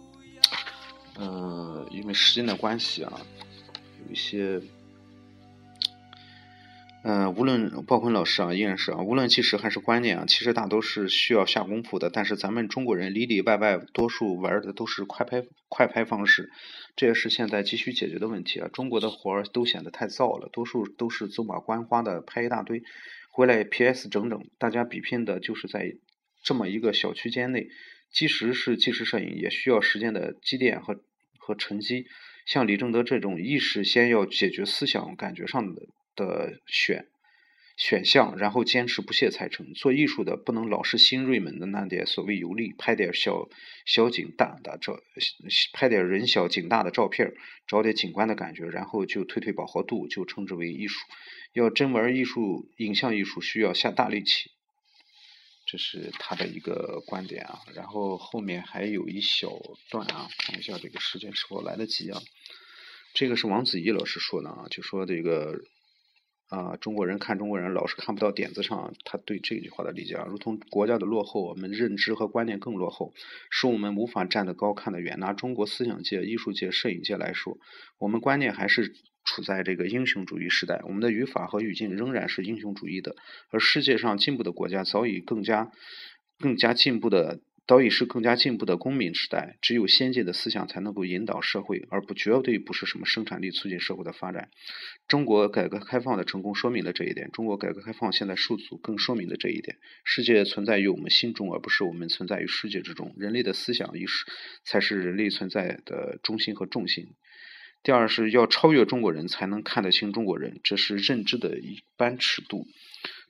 [1.17, 3.21] 呃，因为时间的关系啊。
[4.07, 4.61] 有一些，
[7.11, 12.11] 嗯，无论鲍坤老师啊，依然是啊，无论纪实还是观念啊，其实大都是需要下功夫的。
[12.11, 16.51] 但是咱们中国人里里外外多数玩的都是快拍快拍方式，
[16.97, 18.69] 这也是现在急需解决的问题啊。
[18.71, 22.83] 中国的活儿都显得太燥了，多数都是走马观花的拍一大堆，
[23.33, 25.95] 回来 PS 整整，大家比拼的就是在
[26.45, 27.69] 这么一个小区间内。
[28.13, 31.01] 即使是纪实摄影，也需要时间的积淀和
[31.39, 32.05] 和沉积。
[32.45, 35.83] 像李正德这种意识，先要解决思想感觉上的
[36.19, 37.07] 的选
[37.77, 39.73] 选项，然后坚持不懈才成。
[39.73, 43.49] 做艺术的不能老是新锐们的那点所谓游历，拍点小
[43.87, 44.99] 小景大的照，
[45.73, 47.33] 拍点人小景大的照片，
[47.69, 50.99] 找点景观的感觉，然后就推推饱和度，就称之为艺术。
[51.53, 54.51] 要真玩艺术，影像艺术需要下大力气。
[55.71, 59.51] 这是他的一个观点啊，然后后面还有一小
[59.91, 62.21] 段啊，看一下这个时间是否来得及啊。
[63.15, 65.61] 这个是王子怡老师说的啊，就说这个
[66.49, 73.13] 啊，中国人看中国人老是看不到点子上，他对这句话的理解啊，如同国家的落后，我们认知和观念更落后，
[73.51, 75.19] 使我们无法站得高看得远。
[75.19, 77.59] 拿中国思想界、艺术界、摄影界来说，
[77.99, 78.95] 我们观念还是。
[79.31, 83.15] 处在这个英雄主义时代，我们的语法和语境仍然是英雄主义的，
[83.51, 85.71] 而世界上进步的国家早已更加、
[86.39, 87.39] 更加进步的，
[87.69, 89.59] 早已是更加进步的公民时代。
[89.61, 94.49] 只有先进的思想才能够引导社会，而不绝对不是什么生产力促进社会的发展。
[95.07, 99.77] 中国改革开放的成功说明了这一点，中国改革开放现在受阻更说明了这一点。
[100.03, 103.15] 世界存在于我们心中，而不是我们存在于世界之中。
[103.19, 104.25] 人类的思想意识
[104.65, 107.09] 才是人类存在的中心和重心。
[107.83, 112.67] 第二是要超越中国人才能看得清中国人，这是认知的一般尺度。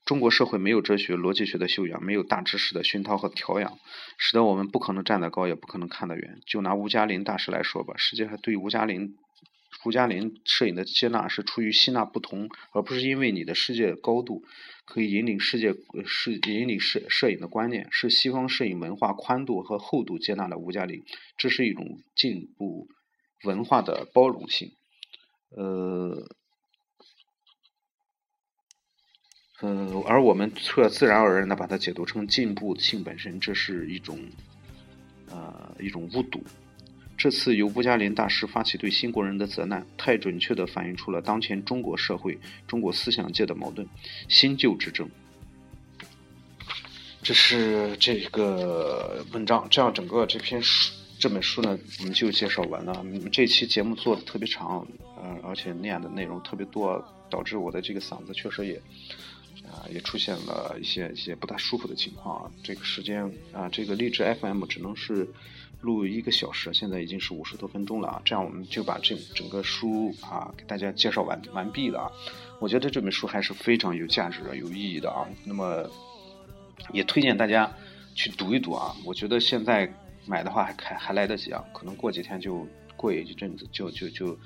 [0.09, 3.79] 中国社会没有哲学、逻辑学的修养，没有大知识的熏陶和调养，
[4.17, 6.41] 使得我们不可能站得高，也不可能看得远。
[6.47, 9.17] 就拿吴嘉林大师来说吧，实际上对吴嘉林、
[9.85, 14.43] 吴嘉林摄影的接纳是出于吸纳不同，而不是因为你的世界高度
[14.87, 15.75] 可以引领世界、
[16.07, 21.03] 是引领摄摄影的观念，是西方摄影文化宽度和厚度接纳了吴嘉林，
[21.37, 21.85] 这是一种
[22.17, 22.89] 进步
[23.45, 24.71] 文化的包容性。
[25.55, 26.27] 呃。
[29.61, 34.19] 呃，而我们却自然而然的把它解读成进步性本身，这是一种，
[35.31, 36.41] 呃，一种误读。
[37.17, 42.39] 这次由布加林大师发起对新国人的责难，太准确的反映出了当前中国社会、
[42.69, 43.85] 中国思想界的矛盾，
[44.29, 45.11] 新旧之争。
[47.21, 53.05] 这是这个文章，这样整个这篇书这本书呢，我们就介绍完了。
[53.33, 54.87] 这期节目做的特别长，
[55.17, 58.81] 呃，而且念的内容特别多，导致我的这个嗓子确实也。
[59.67, 62.51] 啊，也出现了一些一些不大舒服的情况啊。
[62.63, 65.29] 这个时间啊，这个励志 FM 只能是
[65.81, 68.23] 录一个小时，现在已经是五十多分钟了啊。
[68.25, 72.13] 这样我们就把这整个书啊给大家介绍完完毕了啊。
[72.61, 75.27] 我觉得这本书还是非常有价值的、有意义的啊。
[75.45, 75.89] 那么
[76.93, 77.71] 也推荐大家
[78.15, 78.95] 去读一读啊。
[79.05, 79.89] 我觉得现在
[80.27, 84.37] 买的话还还还来得及啊，可能过几天就过一阵子就就就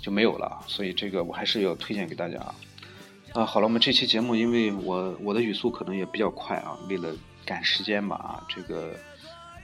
[0.00, 0.62] 就没有了。
[0.68, 2.54] 所以这个我还是要推荐给大家啊。
[3.34, 7.14] 啊，好了，我们这期节目，因为我我的语速可能也比较快啊，为了
[7.46, 8.94] 赶时间吧啊，这个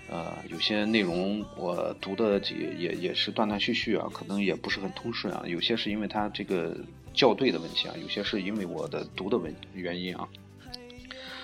[0.09, 6.75] 呃有些内容我读的也也也是断断续续啊，可能也不是很通顺啊，有些是因为它这个
[7.13, 10.27] 校对的问题啊，有些是因为我的读的问原因啊。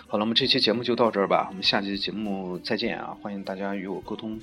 [0.06, 4.40] 好了，我们这期节目就到这儿吧，我们下期节目再见啊，欢迎大家与我沟通，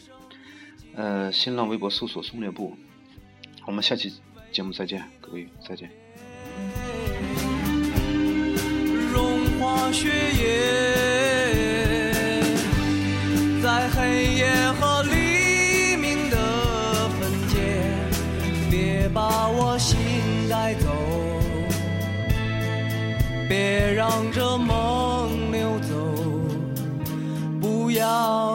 [0.94, 2.78] 呃，新浪微博搜索“松略部”，
[3.66, 4.14] 我们下期
[4.52, 5.90] 节目再见，各位再见。
[9.92, 10.10] 雪
[10.40, 10.44] 夜
[13.62, 14.48] 在黑夜
[14.80, 16.38] 和黎明的
[17.20, 17.20] 分
[17.50, 17.56] 界，
[18.70, 19.98] 别把我心
[20.50, 20.88] 带走，
[23.50, 25.94] 别让这梦溜走，
[27.60, 28.51] 不要